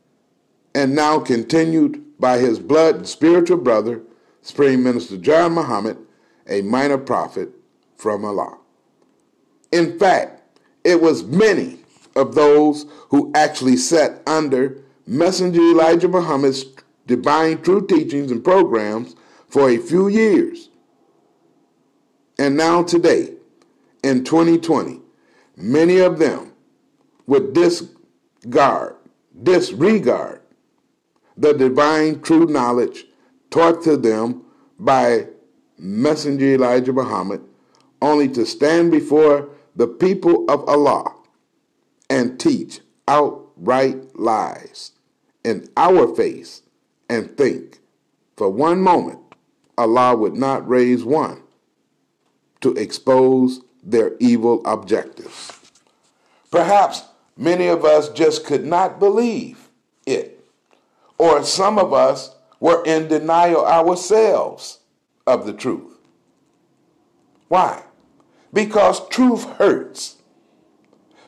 [0.74, 4.00] and now continued by his blood and spiritual brother,
[4.42, 5.98] Supreme Minister John Muhammad,
[6.48, 7.50] a minor prophet
[7.96, 8.58] from Allah.
[9.72, 10.40] In fact,
[10.84, 11.80] it was many
[12.14, 16.64] of those who actually sat under Messenger Elijah Muhammad's
[17.08, 19.16] divine true teachings and programs
[19.48, 20.70] for a few years.
[22.38, 23.30] And now, today,
[24.04, 25.00] in 2020,
[25.56, 26.52] many of them
[27.26, 28.94] would discard,
[29.42, 30.41] disregard
[31.36, 33.06] the divine true knowledge
[33.50, 34.42] taught to them
[34.78, 35.26] by
[35.78, 37.42] Messenger Elijah Muhammad,
[38.00, 41.14] only to stand before the people of Allah
[42.10, 44.92] and teach outright lies
[45.44, 46.62] in our face
[47.08, 47.80] and think
[48.36, 49.18] for one moment
[49.76, 51.42] Allah would not raise one
[52.60, 55.58] to expose their evil objectives.
[56.50, 57.04] Perhaps
[57.36, 59.61] many of us just could not believe
[61.22, 64.80] or some of us were in denial ourselves
[65.24, 66.00] of the truth.
[67.46, 67.84] Why?
[68.52, 70.16] Because truth hurts.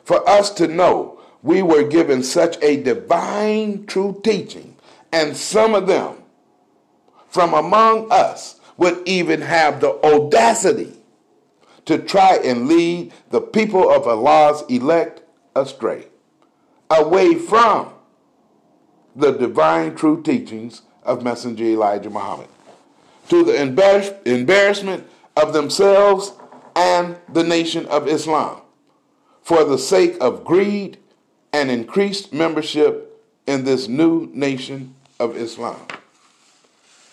[0.03, 4.75] For us to know we were given such a divine true teaching,
[5.13, 6.17] and some of them
[7.29, 10.91] from among us would even have the audacity
[11.85, 15.21] to try and lead the people of Allah's elect
[15.55, 16.07] astray,
[16.89, 17.94] away from
[19.15, 22.47] the divine true teachings of Messenger Elijah Muhammad.
[23.29, 23.55] To the
[24.25, 25.07] embarrassment
[25.37, 26.33] of themselves
[26.75, 28.61] and the nation of Islam
[29.41, 30.97] for the sake of greed
[31.53, 35.79] and increased membership in this new nation of Islam.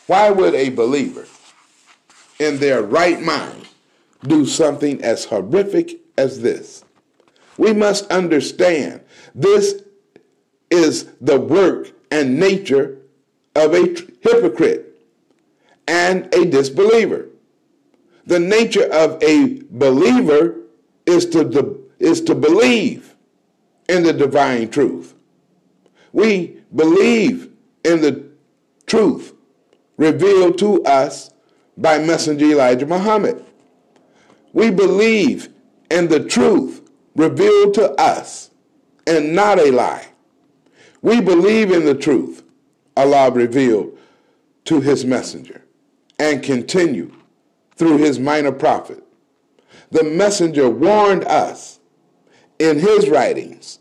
[0.07, 1.27] Why would a believer
[2.39, 3.69] in their right mind
[4.23, 6.85] do something as horrific as this?
[7.59, 9.03] We must understand
[9.35, 9.82] this
[10.73, 12.99] is the work and nature
[13.55, 14.99] of a hypocrite
[15.87, 17.29] and a disbeliever.
[18.27, 20.57] The nature of a believer
[21.05, 23.15] is to, is to believe
[23.89, 25.15] in the divine truth.
[26.13, 27.51] We believe
[27.85, 28.25] in the
[28.87, 29.35] truth
[29.99, 31.31] revealed to us
[31.77, 33.45] by Messenger Elijah Muhammad.
[34.53, 35.49] We believe
[35.91, 38.51] in the truth revealed to us
[39.07, 40.12] and not a lie.
[41.03, 42.43] We believe in the truth
[42.97, 43.99] Allah revealed
[44.65, 45.63] to his messenger
[46.19, 47.13] and continue
[47.77, 49.03] through his minor prophet.
[49.91, 51.81] The messenger warned us
[52.59, 53.81] in his writings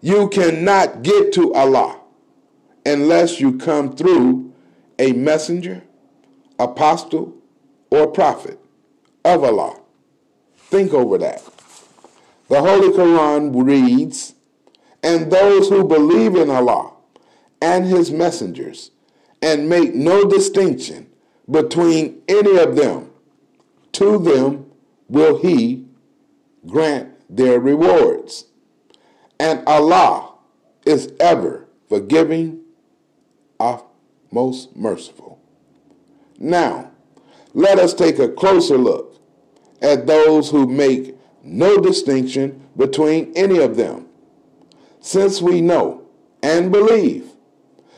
[0.00, 1.98] you cannot get to Allah
[2.84, 4.52] unless you come through
[5.00, 5.82] a messenger,
[6.60, 7.34] apostle,
[7.90, 8.60] or prophet
[9.24, 9.80] of Allah.
[10.56, 11.42] Think over that.
[12.48, 14.35] The Holy Quran reads,
[15.02, 16.92] And those who believe in Allah
[17.60, 18.90] and his messengers
[19.42, 21.08] and make no distinction
[21.50, 23.10] between any of them,
[23.92, 24.70] to them
[25.08, 25.86] will he
[26.66, 28.46] grant their rewards.
[29.38, 30.34] And Allah
[30.84, 32.62] is ever forgiving,
[34.30, 35.40] most merciful.
[36.38, 36.90] Now,
[37.54, 39.18] let us take a closer look
[39.80, 44.05] at those who make no distinction between any of them.
[45.06, 46.02] Since we know
[46.42, 47.30] and believe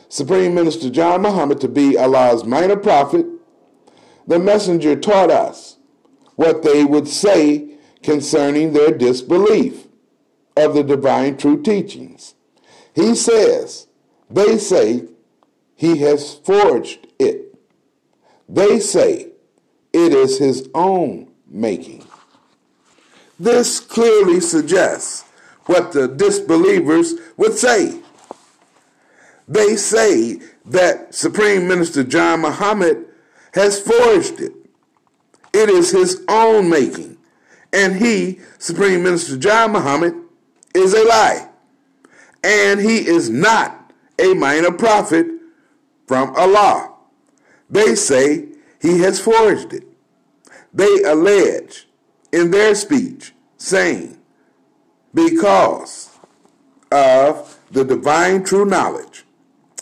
[0.09, 3.25] Supreme Minister John Muhammad to be Allah's minor prophet,
[4.27, 5.77] the messenger taught us
[6.35, 9.87] what they would say concerning their disbelief
[10.55, 12.35] of the divine true teachings.
[12.93, 13.87] He says,
[14.29, 15.05] they say
[15.75, 17.55] he has forged it.
[18.47, 19.31] They say
[19.93, 22.05] it is his own making.
[23.39, 25.23] This clearly suggests
[25.69, 28.01] what the disbelievers would say.
[29.47, 33.05] They say that Supreme Minister John Muhammad
[33.53, 34.51] has forged it.
[35.53, 37.17] It is his own making.
[37.71, 40.15] And he, Supreme Minister John Muhammad,
[40.73, 41.47] is a lie.
[42.43, 45.27] And he is not a minor prophet
[46.07, 46.93] from Allah.
[47.69, 48.47] They say
[48.81, 49.83] he has forged it.
[50.73, 51.87] They allege
[52.31, 54.18] in their speech, saying,
[55.13, 56.17] because
[56.91, 59.25] of the divine true knowledge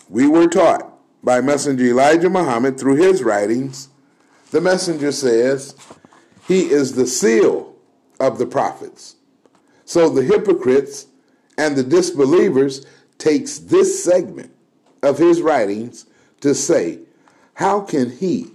[0.08, 3.88] we were taught by Messenger Elijah Muhammad through his writings,
[4.50, 5.74] the messenger says
[6.46, 7.74] he is the seal
[8.18, 9.16] of the prophets.
[9.84, 11.06] So the hypocrites
[11.56, 12.86] and the disbelievers
[13.18, 14.52] takes this segment
[15.02, 16.06] of his writings
[16.40, 17.00] to say,
[17.54, 18.52] how can he,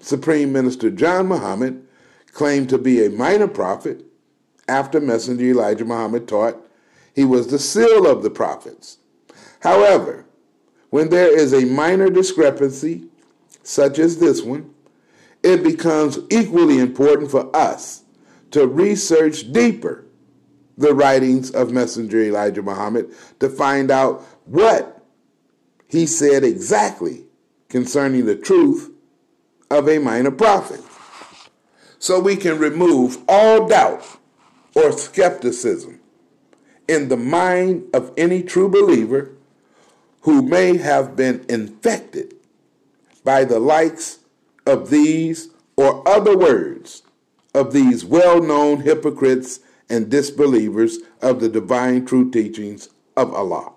[0.00, 1.86] Supreme Minister John Muhammad,
[2.32, 4.04] claim to be a minor prophet
[4.70, 6.56] after Messenger Elijah Muhammad taught
[7.14, 8.98] he was the seal of the prophets?
[9.60, 10.24] However,
[10.90, 13.08] when there is a minor discrepancy,
[13.62, 14.72] such as this one,
[15.42, 18.04] it becomes equally important for us
[18.52, 20.04] to research deeper
[20.78, 25.04] the writings of Messenger Elijah Muhammad to find out what
[25.88, 27.24] he said exactly
[27.68, 28.90] concerning the truth
[29.70, 30.80] of a minor prophet.
[31.98, 34.19] So we can remove all doubt
[34.74, 36.00] or skepticism
[36.88, 39.30] in the mind of any true believer
[40.22, 42.34] who may have been infected
[43.24, 44.18] by the likes
[44.66, 47.02] of these or other words
[47.54, 53.72] of these well known hypocrites and disbelievers of the divine true teachings of Allah,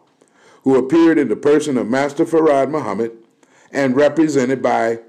[0.63, 3.11] who appeared in the person of Master Fard Muhammad
[3.71, 4.99] and represented by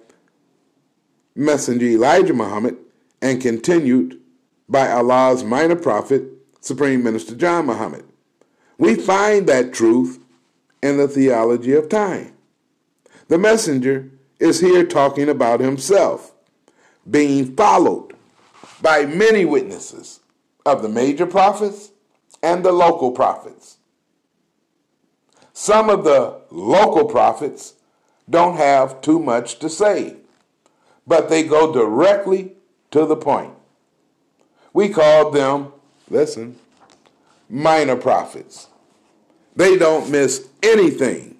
[1.34, 2.76] Messenger Elijah Muhammad
[3.20, 4.20] and continued
[4.68, 6.24] by Allah's minor prophet,
[6.60, 8.04] Supreme Minister John Muhammad.
[8.78, 10.22] We find that truth
[10.82, 12.32] in the theology of time.
[13.28, 16.32] The messenger is here talking about himself
[17.08, 18.14] being followed
[18.80, 20.20] by many witnesses
[20.66, 21.90] of the major prophets
[22.42, 23.78] and the local prophets.
[25.52, 27.74] Some of the local prophets
[28.28, 30.16] don't have too much to say,
[31.06, 32.52] but they go directly
[32.90, 33.54] to the point.
[34.74, 35.72] We called them,
[36.10, 36.56] listen,
[37.48, 38.68] minor prophets.
[39.56, 41.38] They don't miss anything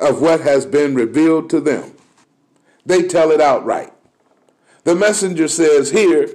[0.00, 1.92] of what has been revealed to them.
[2.84, 3.92] They tell it outright.
[4.82, 6.28] The messenger says here,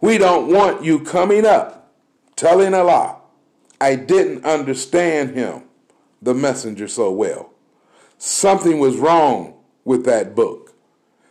[0.00, 1.92] we don't want you coming up
[2.34, 3.16] telling a lie.
[3.80, 5.64] I didn't understand him,
[6.20, 7.52] the messenger, so well.
[8.16, 10.74] Something was wrong with that book.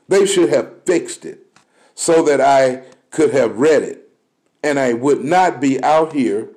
[0.08, 1.48] They should have fixed it
[1.96, 4.01] so that I could have read it
[4.64, 6.50] and I would not be out here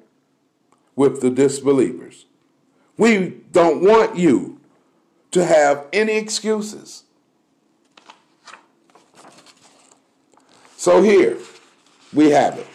[0.97, 2.27] with the disbelievers.
[2.97, 4.61] We don't want you
[5.33, 7.05] to have any excuses.
[10.77, 11.39] So here
[12.13, 12.67] we have it.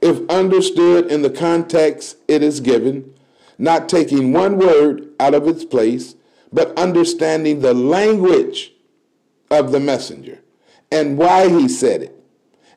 [0.00, 3.14] If understood in the context it is given,
[3.58, 6.14] not taking one word out of its place,
[6.52, 8.72] but understanding the language
[9.50, 10.40] of the messenger
[10.90, 12.15] and why he said it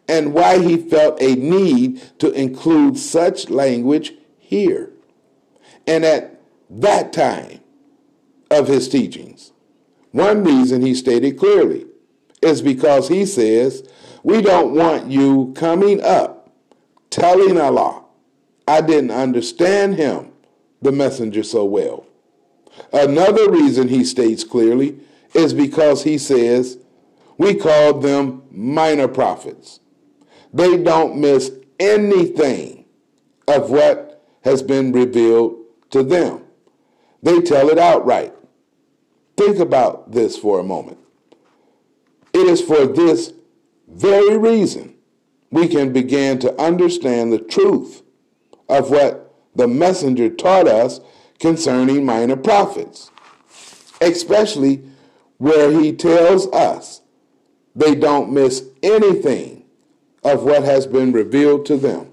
[0.10, 4.91] and why he felt a need to include such language here
[5.86, 7.60] and at that time
[8.49, 9.51] of his teachings.
[10.12, 11.86] One reason he stated clearly
[12.41, 13.88] is because he says,
[14.24, 16.49] We don't want you coming up
[17.12, 18.03] telling Allah.
[18.68, 20.32] I didn't understand him,
[20.82, 22.05] the messenger, so well.
[22.91, 24.99] Another reason he states clearly
[25.36, 26.80] is because he says,
[27.38, 29.80] We called them minor prophets.
[30.54, 32.86] They don't miss anything
[33.47, 35.58] of what has been revealed
[35.91, 36.43] to them.
[37.22, 38.34] They tell it outright.
[39.36, 40.97] Think about this for a moment.
[42.34, 43.34] It is for this
[43.88, 44.95] very reason
[45.52, 48.04] we can begin to understand the truth
[48.68, 51.00] of what the messenger taught us
[51.39, 53.10] concerning minor prophets,
[54.00, 54.84] especially
[55.38, 57.02] where he tells us
[57.76, 59.59] they don't miss anything
[60.24, 62.12] of what has been revealed to them.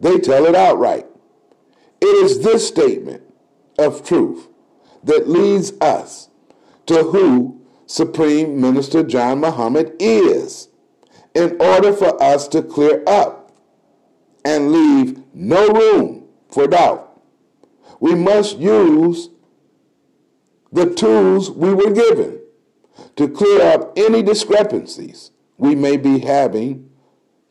[0.00, 1.06] They tell it outright.
[2.00, 3.22] It is this statement
[3.78, 4.48] of truth
[5.02, 6.28] that leads us
[6.86, 10.68] to who Supreme Minister John Muhammad is
[11.34, 13.52] in order for us to clear up
[14.44, 17.20] and leave no room for doubt.
[18.00, 19.30] We must use
[20.72, 22.40] the tools we were given
[23.16, 26.87] to clear up any discrepancies we may be having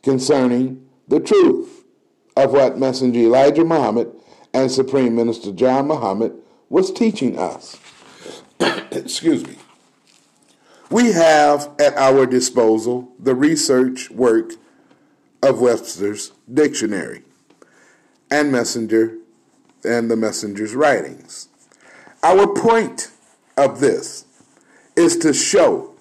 [0.02, 1.84] concerning the truth
[2.36, 4.12] of what Messenger Elijah Muhammad
[4.54, 6.32] and Supreme Minister John Muhammad
[6.68, 7.78] was teaching us.
[8.90, 9.56] Excuse me.
[10.90, 14.52] We have at our disposal the research work
[15.42, 17.22] of Webster's dictionary
[18.30, 19.18] and messenger
[19.84, 21.48] and the messenger's writings.
[22.22, 23.10] Our point
[23.56, 24.24] of this
[24.96, 25.94] is to show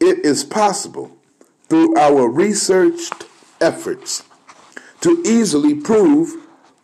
[0.00, 1.16] it is possible
[1.70, 3.24] through our researched
[3.60, 4.24] efforts
[5.00, 6.34] to easily prove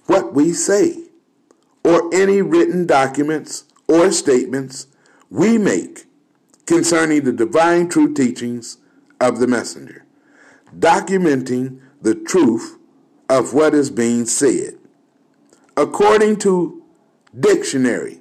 [0.06, 1.02] what we say
[1.84, 4.86] or any written documents or statements
[5.28, 6.06] we make
[6.66, 8.78] concerning the divine true teachings
[9.20, 10.04] of the messenger,
[10.76, 12.78] documenting the truth
[13.28, 14.78] of what is being said.
[15.76, 16.82] According to
[17.38, 18.20] dictionary,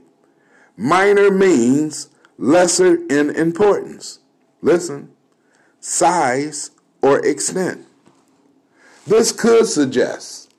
[0.75, 4.19] minor means lesser in importance.
[4.61, 5.14] Listen,
[5.85, 6.71] size
[7.03, 7.85] or extent.
[9.05, 10.51] This could suggest,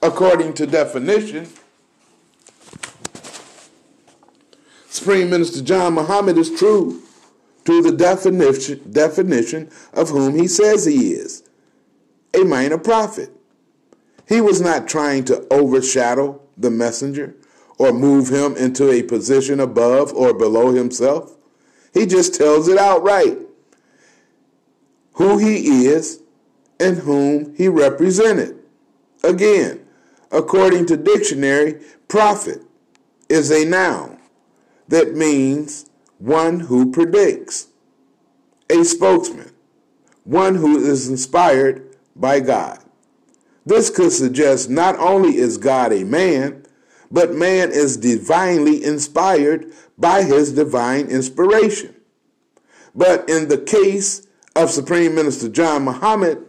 [0.00, 1.46] according to definition,
[4.88, 7.02] Supreme Minister John Muhammad is true
[7.66, 11.46] to the definition, definition of whom he says he is
[12.34, 13.30] a minor prophet.
[14.26, 17.36] He was not trying to overshadow the messenger
[17.76, 21.36] or move him into a position above or below himself.
[21.92, 23.38] He just tells it outright
[25.18, 26.22] who he is
[26.78, 28.56] and whom he represented.
[29.24, 29.84] Again,
[30.30, 32.62] according to dictionary, prophet
[33.28, 34.20] is a noun
[34.86, 37.66] that means one who predicts,
[38.70, 39.50] a spokesman,
[40.22, 42.78] one who is inspired by God.
[43.66, 46.64] This could suggest not only is God a man,
[47.10, 51.96] but man is divinely inspired by his divine inspiration.
[52.94, 54.27] But in the case
[54.58, 56.44] of Supreme Minister John Muhammad,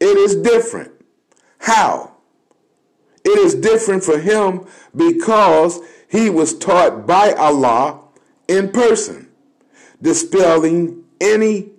[0.00, 0.92] it is different.
[1.58, 2.16] How?
[3.24, 8.00] It is different for him because he was taught by Allah
[8.48, 9.28] in person,
[10.00, 11.70] dispelling any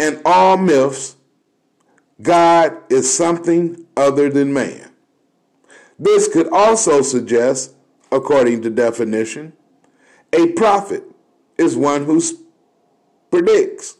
[0.00, 1.16] and all myths.
[2.20, 4.90] God is something other than man.
[5.98, 7.74] This could also suggest,
[8.10, 9.52] according to definition,
[10.32, 11.04] a prophet
[11.58, 12.20] is one who
[13.30, 13.98] predicts,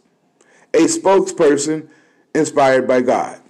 [0.75, 1.89] a spokesperson
[2.35, 3.41] inspired by God.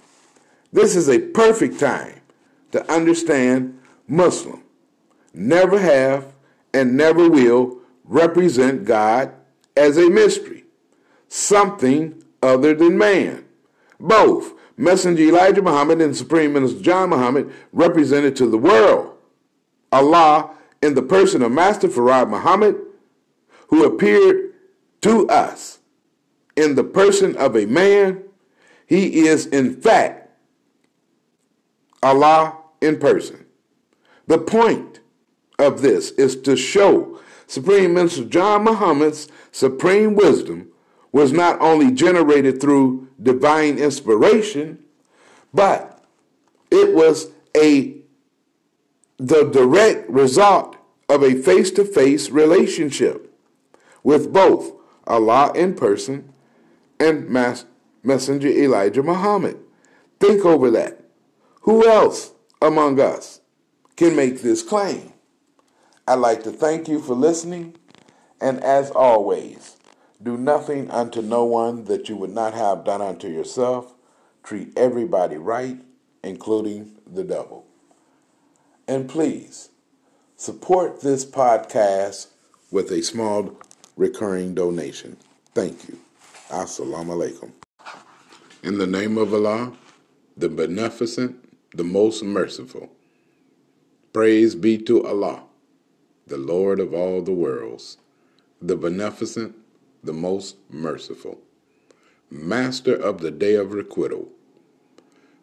[0.73, 2.21] This is a perfect time
[2.71, 4.63] to understand Muslim
[5.33, 6.33] never have
[6.73, 9.33] and never will represent God
[9.75, 10.65] as a mystery,
[11.27, 13.45] something other than man.
[13.99, 19.15] Both Messenger Elijah Muhammad and Supreme Minister John Muhammad represented to the world
[19.91, 22.77] Allah in the person of Master Fard Muhammad,
[23.67, 24.53] who appeared
[25.01, 25.79] to us
[26.55, 28.23] in the person of a man.
[28.85, 30.29] He is, in fact,
[32.03, 33.45] Allah in person.
[34.27, 34.99] The point
[35.59, 40.69] of this is to show Supreme Minister John Muhammad's supreme wisdom
[41.11, 44.79] was not only generated through divine inspiration,
[45.53, 46.03] but
[46.71, 47.97] it was a
[49.17, 53.37] the direct result of a face-to-face relationship
[54.03, 54.71] with both
[55.05, 56.30] Allah in person
[57.01, 57.27] and
[58.03, 59.57] Messenger Elijah Muhammad.
[60.19, 61.03] Think over that.
[61.61, 63.41] Who else among us
[63.95, 65.13] can make this claim?
[66.07, 67.75] I'd like to thank you for listening,
[68.39, 69.77] and as always,
[70.21, 73.95] do nothing unto no one that you would not have done unto yourself.
[74.43, 75.79] Treat everybody right,
[76.23, 77.65] including the devil.
[78.87, 79.69] And please
[80.35, 82.27] support this podcast
[82.69, 83.59] with a small
[83.95, 85.17] recurring donation.
[85.53, 85.97] Thank you.
[86.51, 87.51] Assalamu alaikum.
[88.61, 89.71] In the name of Allah,
[90.35, 91.37] the beneficent,
[91.73, 92.89] the most merciful.
[94.11, 95.43] Praise be to Allah,
[96.27, 97.99] the Lord of all the worlds,
[98.61, 99.55] the beneficent,
[100.03, 101.39] the most merciful,
[102.29, 104.27] master of the day of requital.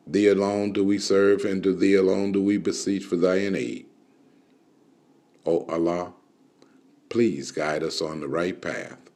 [0.06, 3.86] Thee alone do we serve, and to thee alone do we beseech for thine aid.
[5.46, 6.12] O Allah,
[7.08, 9.07] please guide us on the right path,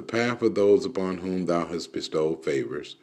[0.00, 2.96] the path of those upon whom thou hast bestowed favors,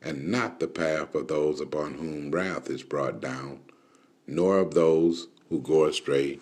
[0.00, 3.58] and not the path of those upon whom wrath is brought down,
[4.28, 6.38] nor of those who go astray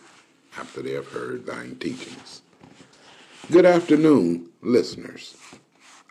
[0.58, 2.42] after they have heard thine teachings.
[3.50, 5.38] Good afternoon, listeners.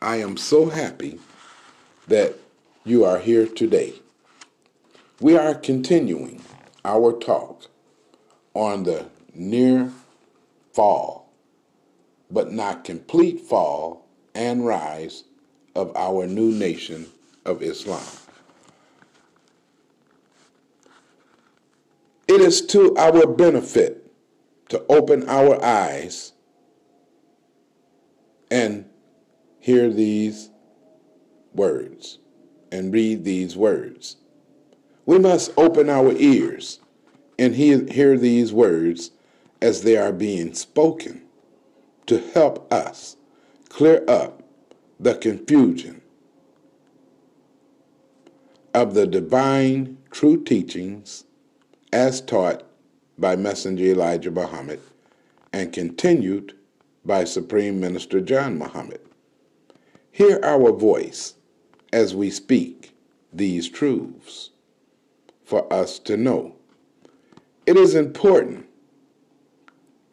[0.02, 1.20] I am so happy
[2.08, 2.34] that
[2.84, 3.94] you are here today.
[5.22, 6.42] We are continuing
[6.84, 7.68] our talk
[8.56, 9.06] on the
[9.36, 9.92] near
[10.74, 11.23] fall,
[12.34, 15.24] but not complete fall and rise
[15.76, 17.06] of our new nation
[17.46, 18.04] of Islam.
[22.28, 24.12] It is to our benefit
[24.70, 26.34] to open our eyes
[28.50, 28.90] and
[29.60, 30.50] hear these
[31.54, 32.18] words
[32.72, 34.16] and read these words.
[35.06, 36.80] We must open our ears
[37.38, 39.12] and hear, hear these words
[39.62, 41.22] as they are being spoken
[42.08, 43.18] to help us
[43.70, 44.44] clear up
[45.00, 46.02] the confusion
[48.74, 51.26] of the divine true teachings
[51.92, 52.64] as taught
[53.18, 54.80] by Messenger Elijah Muhammad
[55.52, 56.54] and continued
[57.06, 59.02] by Supreme Minister John Muhammad.
[60.12, 61.36] Hear our voice
[61.92, 62.96] as we speak
[63.32, 64.52] these truths
[65.44, 66.56] for us to know.
[67.66, 68.66] It is important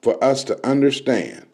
[0.02, 1.46] for us to understand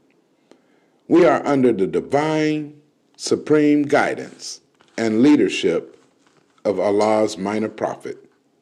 [1.08, 2.80] we are under the divine,
[3.16, 4.60] supreme guidance
[4.98, 6.02] and leadership
[6.64, 8.18] of Allah's minor prophet,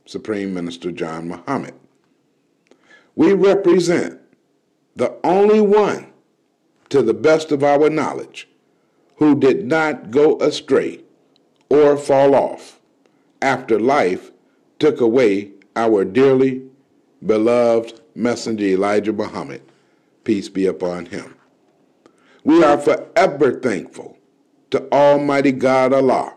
[0.06, 1.74] Supreme Minister John Muhammad.
[3.16, 4.20] We represent
[4.96, 6.12] the only one
[6.90, 8.48] to the best of our knowledge,
[9.16, 11.00] who did not go astray
[11.68, 12.80] or fall off
[13.40, 14.32] after life
[14.78, 16.62] took away our dearly
[17.24, 19.62] beloved messenger Elijah Muhammad,
[20.24, 21.34] peace be upon him.
[22.44, 24.18] We are forever thankful
[24.70, 26.34] to Almighty God Allah,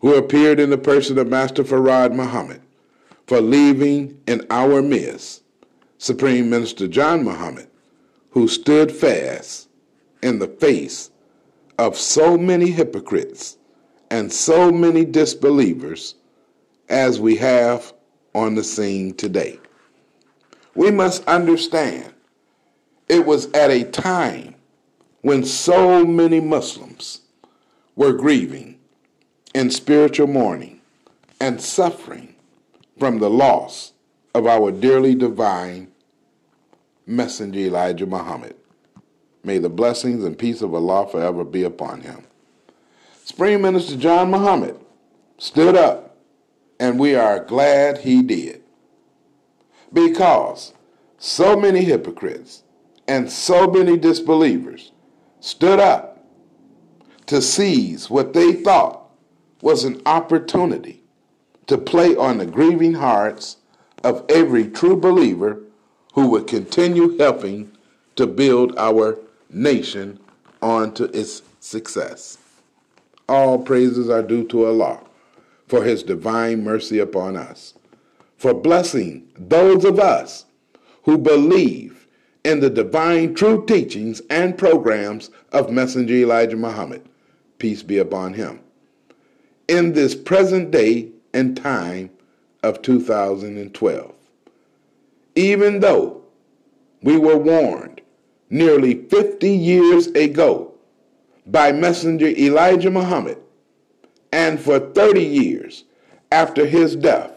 [0.00, 2.62] who appeared in the person of Master Fard Muhammad,
[3.26, 5.42] for leaving in our midst
[5.98, 7.68] Supreme Minister John Muhammad,
[8.30, 9.68] who stood fast
[10.22, 11.10] in the face
[11.78, 13.58] of so many hypocrites
[14.10, 16.14] and so many disbelievers
[16.88, 17.92] as we have
[18.34, 19.58] on the scene today.
[20.76, 22.12] We must understand
[23.08, 24.55] it was at a time
[25.26, 27.22] when so many Muslims
[27.96, 28.78] were grieving
[29.56, 30.80] in spiritual mourning
[31.40, 32.36] and suffering
[32.96, 33.90] from the loss
[34.36, 35.88] of our dearly divine
[37.08, 38.54] messenger Elijah Muhammad.
[39.42, 42.22] May the blessings and peace of Allah forever be upon him.
[43.24, 44.78] Supreme Minister John Muhammad
[45.38, 46.18] stood up,
[46.78, 48.62] and we are glad he did.
[49.92, 50.72] Because
[51.18, 52.62] so many hypocrites
[53.08, 54.92] and so many disbelievers
[55.46, 56.24] stood up
[57.24, 59.08] to seize what they thought
[59.62, 61.04] was an opportunity
[61.68, 63.58] to play on the grieving hearts
[64.02, 65.62] of every true believer
[66.14, 67.70] who would continue helping
[68.16, 69.16] to build our
[69.48, 70.18] nation
[70.60, 72.38] onto its success.
[73.28, 75.00] All praises are due to Allah
[75.68, 77.74] for his divine mercy upon us,
[78.36, 80.44] for blessing those of us
[81.04, 82.05] who believe
[82.46, 87.02] in the divine true teachings and programs of Messenger Elijah Muhammad,
[87.58, 88.60] peace be upon him,
[89.66, 92.08] in this present day and time
[92.62, 94.14] of 2012.
[95.34, 96.22] Even though
[97.02, 98.00] we were warned
[98.48, 100.72] nearly 50 years ago
[101.48, 103.38] by Messenger Elijah Muhammad,
[104.30, 105.82] and for 30 years
[106.30, 107.32] after his death,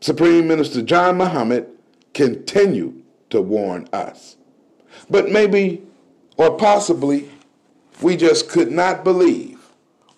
[0.00, 1.68] Supreme Minister John Muhammad
[2.14, 4.36] continued to warn us.
[5.08, 5.82] But maybe,
[6.36, 7.30] or possibly,
[8.02, 9.58] we just could not believe,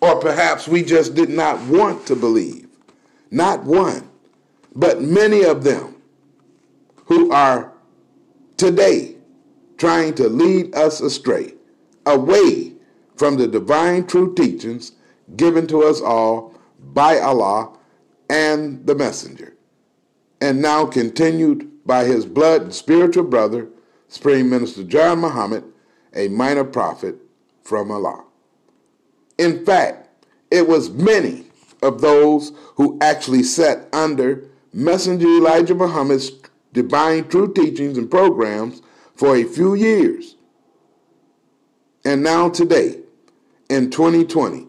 [0.01, 2.67] or perhaps we just did not want to believe.
[3.31, 4.09] Not one,
[4.75, 5.95] but many of them
[7.05, 7.73] who are
[8.57, 9.15] today
[9.77, 11.53] trying to lead us astray,
[12.05, 12.73] away
[13.15, 14.93] from the divine true teachings
[15.35, 17.77] given to us all by Allah
[18.29, 19.55] and the Messenger,
[20.41, 23.67] and now continued by his blood and spiritual brother,
[24.07, 25.63] Supreme Minister John Muhammad,
[26.13, 27.15] a minor prophet
[27.63, 28.23] from Allah.
[29.37, 30.09] In fact,
[30.51, 31.45] it was many
[31.81, 36.31] of those who actually sat under Messenger Elijah Muhammad's
[36.71, 38.81] divine true teachings and programs
[39.15, 40.35] for a few years.
[42.05, 42.99] And now, today,
[43.69, 44.67] in 2020,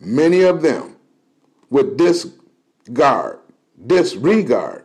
[0.00, 0.96] many of them
[1.68, 3.38] would discard,
[3.86, 4.79] disregard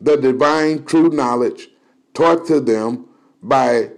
[0.00, 1.68] the divine true knowledge
[2.14, 3.06] taught to them
[3.42, 3.90] by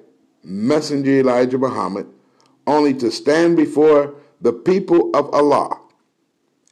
[0.42, 2.06] Messenger Elijah Muhammad,
[2.66, 5.80] only to stand before the people of Allah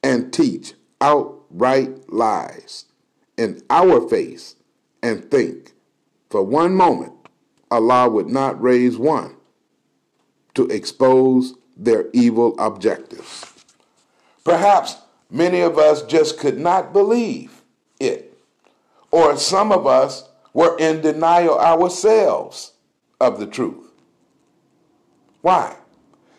[0.02, 2.86] and teach outright lies
[3.36, 4.56] in our face
[5.02, 5.72] and think
[6.28, 7.12] for one moment
[7.70, 9.36] Allah would not raise one
[10.54, 13.46] to expose their evil objectives.
[14.44, 14.96] Perhaps
[15.30, 17.62] many of us just could not believe
[17.98, 18.29] it,
[19.10, 22.72] or some of us were in denial ourselves
[23.20, 23.90] of the truth.
[25.42, 25.76] Why?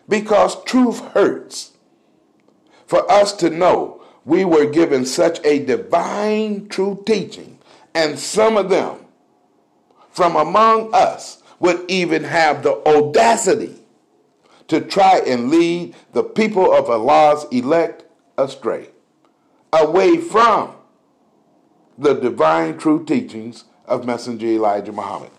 [0.08, 1.72] Because truth hurts.
[2.86, 7.58] For us to know we were given such a divine true teaching,
[7.94, 8.98] and some of them
[10.10, 13.76] from among us would even have the audacity
[14.68, 18.04] to try and lead the people of Allah's elect
[18.38, 18.88] astray,
[19.72, 20.74] away from
[22.02, 25.30] the divine true teachings of Messenger Elijah Muhammad,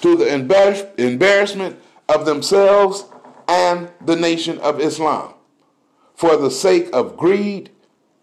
[0.00, 1.78] to the embarrass- embarrassment
[2.08, 3.04] of themselves
[3.48, 5.34] and the nation of Islam,
[6.14, 7.70] for the sake of greed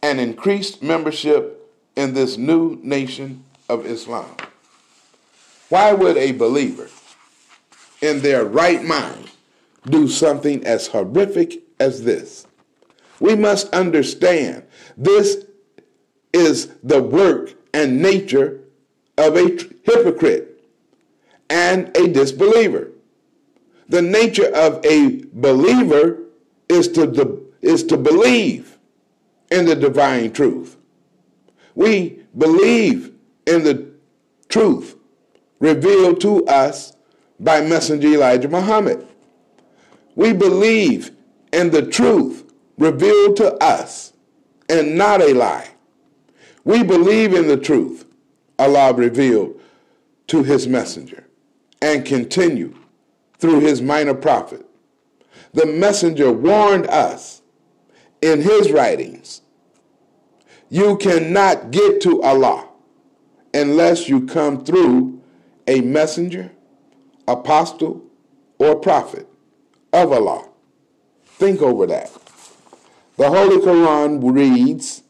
[0.02, 4.36] and increased membership in this new nation of Islam.
[5.70, 6.90] Why would a believer
[8.02, 9.30] in their right mind
[9.86, 12.48] do something as horrific as this?
[13.20, 14.64] We must understand
[14.98, 15.46] this
[16.34, 18.62] is the work and nature
[19.18, 20.64] of a hypocrite
[21.50, 22.92] and a disbeliever.
[23.90, 26.20] The nature of a believer
[26.68, 28.78] is to, is to believe
[29.52, 30.78] in the divine truth.
[31.76, 33.14] We believe
[33.48, 33.92] in the
[34.48, 34.96] truth
[35.60, 36.94] revealed to us
[37.40, 39.08] by Messenger Elijah Muhammad.
[40.16, 41.12] We believe
[41.52, 44.14] in the truth revealed to us
[44.70, 45.70] and not a lie.
[46.64, 48.06] We believe in the truth
[48.58, 49.60] Allah revealed
[50.28, 51.26] to his messenger
[51.82, 52.76] and continue
[53.38, 54.66] through his minor prophet.
[55.54, 57.42] The messenger warned us
[58.22, 59.42] in his writings
[60.70, 62.68] you cannot get to Allah
[63.54, 65.22] unless you come through
[65.68, 66.52] a messenger,
[67.28, 68.04] apostle,
[68.60, 69.28] or prophet
[69.92, 70.48] of Allah.
[71.26, 72.12] Think over that.
[73.18, 75.04] The Holy Quran reads,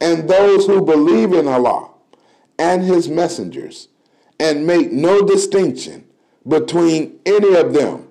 [0.00, 1.90] And those who believe in Allah
[2.58, 3.88] and His messengers
[4.38, 6.06] and make no distinction
[6.46, 8.08] between any of them,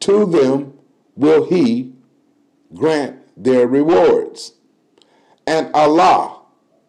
[0.00, 0.74] to them
[1.16, 1.92] will He
[2.74, 4.52] grant their rewards.
[5.46, 6.42] And Allah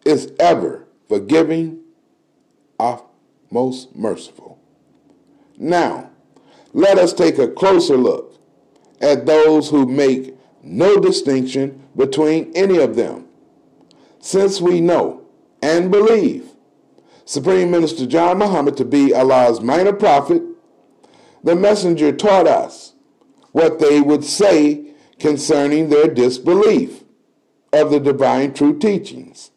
[0.04, 1.80] is ever forgiving,
[2.78, 3.02] of
[3.50, 4.58] most merciful.
[5.58, 6.10] Now,
[6.72, 8.38] let us take a closer look
[9.00, 13.26] at those who make no distinction between any of them.
[14.20, 15.26] Since we know
[15.62, 16.46] and believe
[17.24, 20.42] Supreme Minister John Muhammad to be Allah's minor prophet,
[21.42, 22.94] the messenger taught us
[23.52, 27.04] what they would say concerning their disbelief
[27.72, 29.50] of the divine true teachings.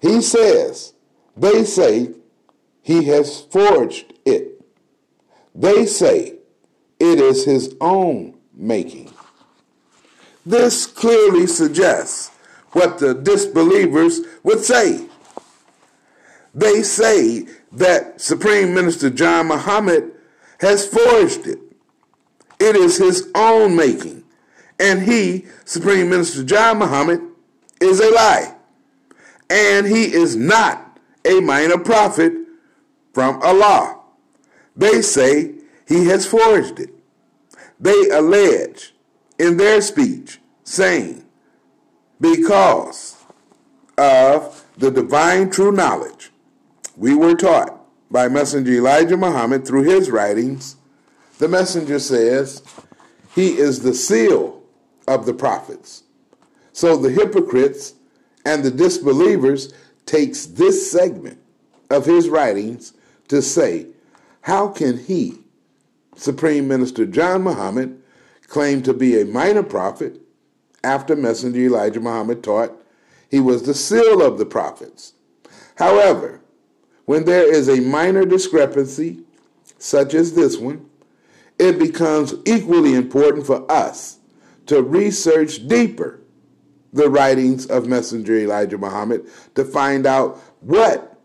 [0.00, 0.94] He says,
[1.36, 2.14] they say
[2.82, 4.64] he has forged it.
[5.54, 6.36] They say
[6.98, 9.12] it is his own making.
[10.44, 12.30] This clearly suggests
[12.72, 15.06] what the disbelievers would say.
[16.54, 20.12] They say that Supreme Minister John Muhammad
[20.60, 21.58] has forged it.
[22.58, 24.24] It is his own making.
[24.78, 27.20] And he, Supreme Minister John Muhammad,
[27.80, 28.54] is a lie.
[29.48, 32.32] And he is not a minor prophet
[33.12, 34.00] from Allah.
[34.76, 35.54] They say
[35.86, 36.90] he has forged it.
[37.78, 38.94] They allege
[39.38, 41.24] in their speech, saying,
[42.20, 43.16] because
[43.96, 46.30] of the divine true knowledge
[46.96, 47.80] we were taught
[48.10, 50.76] by Messenger Elijah Muhammad through his writings,
[51.38, 52.62] the messenger says
[53.34, 54.62] he is the seal
[55.08, 56.02] of the prophets.
[56.72, 57.94] So the hypocrites
[58.44, 59.72] and the disbelievers
[60.06, 61.38] takes this segment
[61.88, 62.92] of his writings
[63.28, 63.86] to say,
[64.42, 65.38] how can he,
[66.16, 68.02] Supreme Minister John Muhammad,
[68.48, 70.19] claim to be a minor prophet
[70.82, 72.72] after Messenger Elijah Muhammad taught
[73.30, 75.14] he was the seal of the prophets?
[75.76, 76.40] However,
[77.04, 79.24] when there is a minor discrepancy,
[79.78, 80.88] such as this one,
[81.58, 84.18] it becomes equally important for us
[84.66, 86.20] to research deeper
[86.92, 91.18] the writings of Messenger Elijah Muhammad to find out what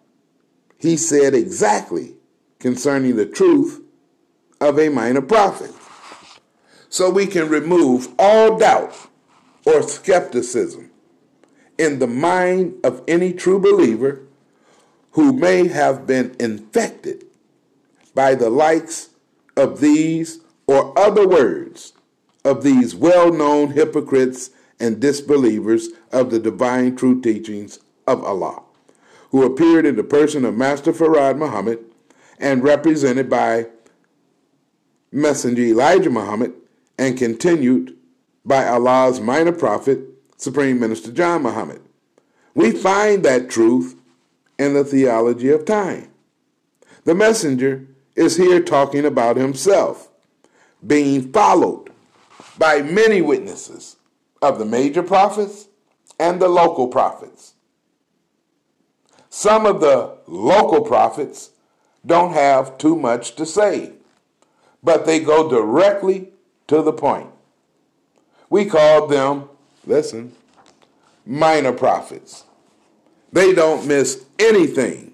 [0.77, 2.15] he said exactly
[2.59, 3.81] concerning the truth
[4.61, 5.71] of a minor prophet.
[6.89, 8.95] So we can remove all doubt
[9.65, 10.91] or skepticism
[11.77, 14.21] in the mind of any true believer
[15.11, 17.25] who may have been infected
[18.13, 19.09] by the likes
[19.57, 21.93] of these or other words
[22.43, 28.61] of these well known hypocrites and disbelievers of the divine true teachings of Allah,
[29.31, 31.79] who appeared in the person of Master Fard Muhammad
[32.39, 33.67] and represented by
[35.11, 36.53] Messenger Elijah Muhammad
[36.97, 37.97] and continued
[38.45, 39.99] by Allah's minor prophet,
[40.37, 41.81] Supreme Minister John Muhammad.
[42.53, 43.95] We find that truth
[44.57, 46.09] in the theology of time.
[47.03, 50.09] The messenger is here talking about himself
[50.85, 51.89] being followed
[52.57, 53.97] by many witnesses
[54.41, 55.67] of the major prophets
[56.19, 57.53] and the local prophets.
[59.29, 61.51] Some of the local prophets
[62.05, 63.93] don't have too much to say,
[64.81, 66.29] but they go directly
[66.67, 67.29] to the point.
[68.55, 69.49] We called them,
[69.85, 70.33] listen,
[71.25, 72.45] minor prophets.
[73.33, 75.13] They don't miss anything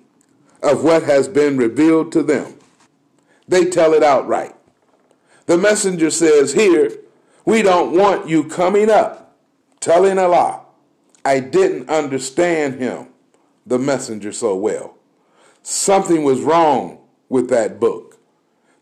[0.61, 2.53] of what has been revealed to them.
[3.47, 4.55] They tell it outright.
[5.47, 6.91] The messenger says here,
[7.43, 9.35] we don't want you coming up
[9.79, 10.61] telling a lie.
[11.25, 13.07] I didn't understand him,
[13.65, 14.99] the messenger, so well.
[15.63, 18.19] Something was wrong with that book.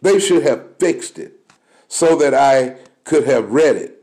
[0.01, 1.49] They should have fixed it
[1.87, 2.75] so that I
[3.05, 3.98] could have read it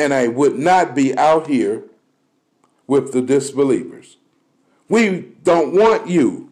[0.00, 1.82] and I would not be out here
[2.86, 4.16] with the disbelievers.
[4.88, 6.50] We don't want you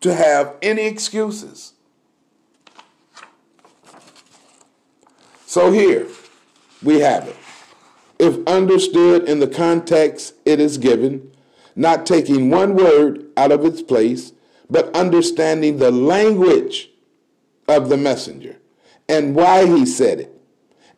[0.00, 1.72] to have any excuses.
[5.44, 6.06] So here
[6.80, 7.36] we have it.
[8.20, 11.32] If understood in the context it is given,
[11.74, 14.32] not taking one word out of its place,
[14.70, 16.90] but understanding the language
[17.66, 18.56] of the messenger
[19.08, 20.37] and why he said it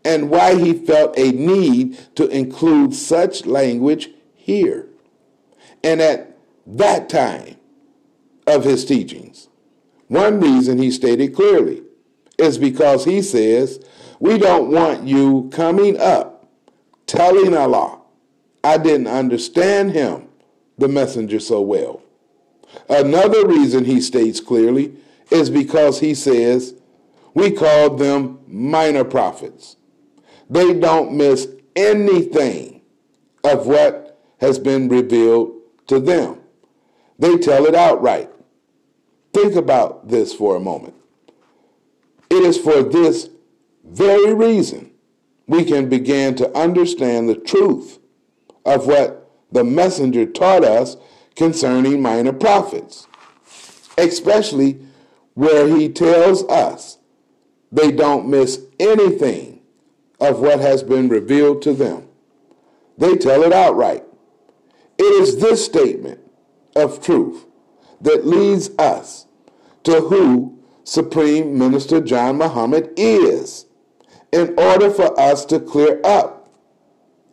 [0.04, 4.88] and why he felt a need to include such language here
[5.82, 6.36] and at
[6.66, 7.56] that time
[8.46, 9.48] of his teachings.
[10.08, 11.82] One reason he stated clearly
[12.38, 13.84] is because he says,
[14.18, 16.48] We don't want you coming up
[17.06, 18.00] telling Allah,
[18.62, 20.28] I didn't understand him,
[20.78, 22.02] the messenger, so well.
[22.88, 24.94] Another reason he states clearly
[25.30, 26.74] is because he says
[27.34, 29.76] we called them minor prophets.
[30.50, 31.46] They don't miss
[31.76, 32.82] anything
[33.44, 35.52] of what has been revealed
[35.86, 36.40] to them.
[37.18, 38.30] They tell it outright.
[39.32, 40.94] Think about this for a moment.
[42.28, 43.30] It is for this
[43.84, 44.90] very reason
[45.46, 47.98] we can begin to understand the truth
[48.64, 50.96] of what the messenger taught us
[51.36, 53.06] concerning minor prophets,
[53.98, 54.80] especially
[55.34, 56.98] where he tells us
[57.72, 59.49] they don't miss anything
[60.20, 62.08] of what has been revealed to them.
[62.98, 64.04] They tell it outright.
[64.98, 66.20] It is this statement
[66.76, 67.46] of truth
[68.00, 69.26] that leads us
[69.84, 73.66] to who Supreme Minister John Muhammad is
[74.32, 76.50] in order for us to clear up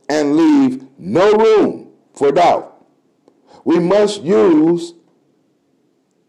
[0.09, 2.77] and leave no room for doubt
[3.67, 4.93] we must use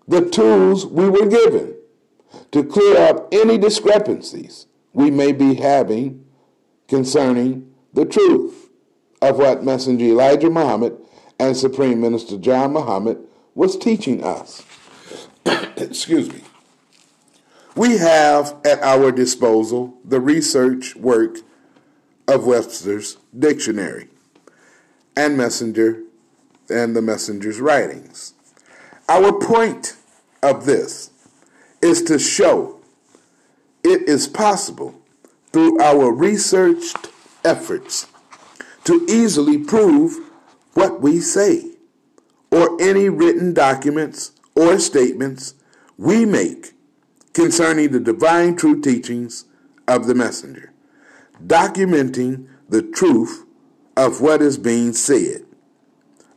[0.08, 1.72] the tools we were given
[2.50, 6.24] to clear up any discrepancies we may be having
[6.88, 8.70] concerning the truth
[9.20, 10.96] of what Messenger Elijah Muhammad
[11.38, 13.18] and Supreme Minister John Muhammad
[13.54, 14.64] was teaching us.
[15.76, 16.42] Excuse me.
[17.76, 21.38] We have at our disposal the research work
[22.26, 24.08] of Webster's dictionary
[25.16, 26.02] and messenger
[26.68, 28.34] and the messenger's writings.
[29.08, 29.96] Our point
[30.42, 31.10] of this
[31.80, 32.80] is to show
[33.82, 35.00] it is possible
[35.52, 37.08] through our researched
[37.44, 38.06] efforts
[38.84, 40.18] to easily prove
[40.74, 41.72] what we say
[42.50, 45.54] or any written documents or statements
[45.96, 46.72] we make
[47.32, 49.44] concerning the divine true teachings
[49.86, 50.72] of the messenger,
[51.44, 53.44] documenting the truth
[53.96, 55.44] of what is being said.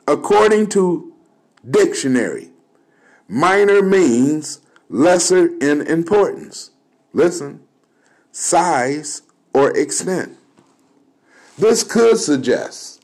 [0.08, 1.14] According to
[1.70, 2.52] dictionary,
[3.28, 6.72] minor means lesser in importance.
[7.14, 7.62] Listen,
[8.32, 9.22] size
[9.54, 10.38] or extent.
[11.58, 13.04] This could suggest,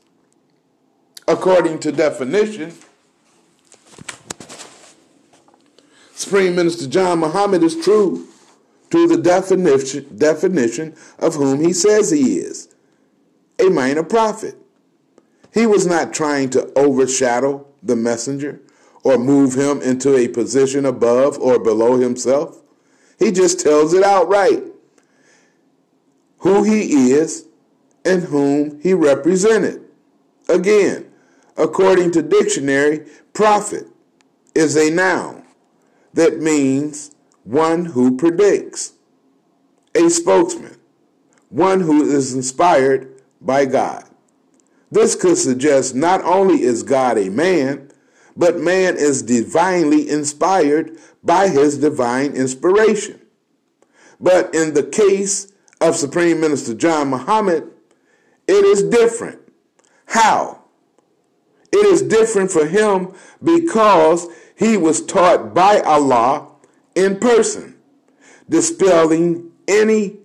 [1.26, 2.72] according to definition,
[6.14, 8.26] Supreme Minister John Muhammad is true
[8.90, 12.74] to the definition, definition of whom he says he is
[13.60, 14.56] a minor prophet.
[15.52, 18.60] He was not trying to overshadow the messenger
[19.04, 22.60] or move him into a position above or below himself.
[23.18, 24.64] He just tells it outright
[26.38, 27.46] who he is
[28.04, 29.82] and whom he represented.
[30.48, 31.10] Again,
[31.56, 33.86] according to dictionary, prophet
[34.54, 35.44] is a noun
[36.14, 37.10] that means
[37.44, 38.92] one who predicts,
[39.94, 40.76] a spokesman,
[41.48, 44.04] one who is inspired by God.
[44.90, 47.90] This could suggest not only is God a man,
[48.36, 53.20] but man is divinely inspired by his divine inspiration.
[54.20, 57.70] But in the case of Supreme Minister John Muhammad,
[58.46, 59.40] it is different.
[60.06, 60.62] How?
[61.70, 64.26] It is different for him because
[64.56, 66.48] he was taught by Allah
[66.94, 67.76] in person,
[68.48, 70.16] dispelling any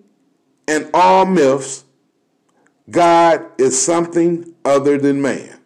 [0.68, 1.84] and all myths.
[2.90, 5.60] God is something other than man.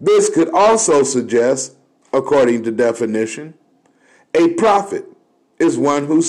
[0.00, 1.76] This could also suggest,
[2.12, 3.54] according to definition,
[4.34, 5.06] a prophet
[5.58, 6.22] is one who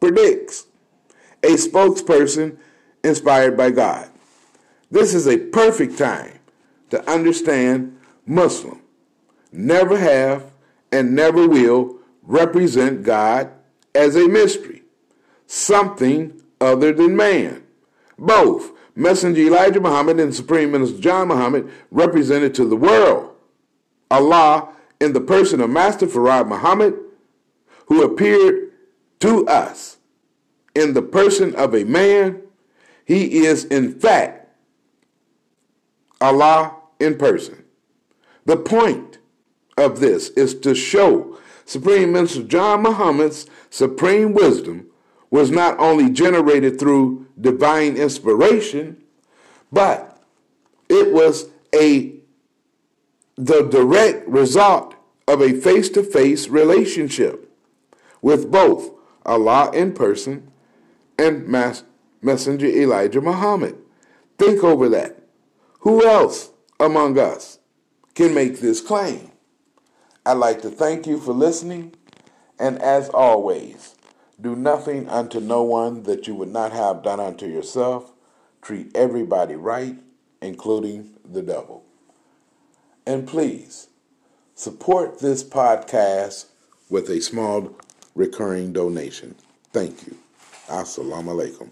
[0.00, 0.66] predicts,
[1.44, 2.56] a spokesperson
[3.04, 4.08] inspired by God.
[4.90, 6.40] This is a perfect time
[6.90, 8.80] to understand Muslim
[9.54, 10.52] never have,
[10.92, 13.50] and never will represent God
[13.94, 14.82] as a mystery,
[15.46, 17.62] something other than man.
[18.18, 23.34] Both Messenger Elijah Muhammad and Supreme Minister John Muhammad represented to the world
[24.10, 26.94] Allah in the person of Master Fard Muhammad,
[27.86, 28.72] who appeared
[29.20, 29.98] to us
[30.74, 32.42] in the person of a man.
[33.04, 34.48] He is, in fact,
[36.20, 37.64] Allah in person.
[38.46, 39.18] The point
[39.76, 44.86] of this is to show Supreme Minister John Muhammad's supreme wisdom
[45.30, 49.02] was not only generated through divine inspiration,
[49.72, 50.22] but
[50.88, 52.14] it was a
[53.36, 54.94] the direct result
[55.26, 57.50] of a face-to-face relationship
[58.22, 58.92] with both
[59.26, 60.52] Allah in person
[61.18, 61.48] and
[62.22, 63.76] Messenger Elijah Muhammad.
[64.38, 65.20] Think over that.
[65.80, 66.50] Who else
[66.80, 67.58] among us
[68.14, 69.30] can make this claim?
[70.26, 71.94] I'd like to thank you for listening,
[72.58, 73.94] and as always,
[74.40, 78.12] do nothing unto no one that you would not have done unto yourself.
[78.62, 79.96] Treat everybody right,
[80.40, 81.84] including the devil.
[83.06, 83.88] And please
[84.54, 86.46] support this podcast
[86.88, 87.78] with a small
[88.14, 89.34] recurring donation.
[89.72, 90.16] Thank you.
[90.68, 91.68] Assalamu alaikum.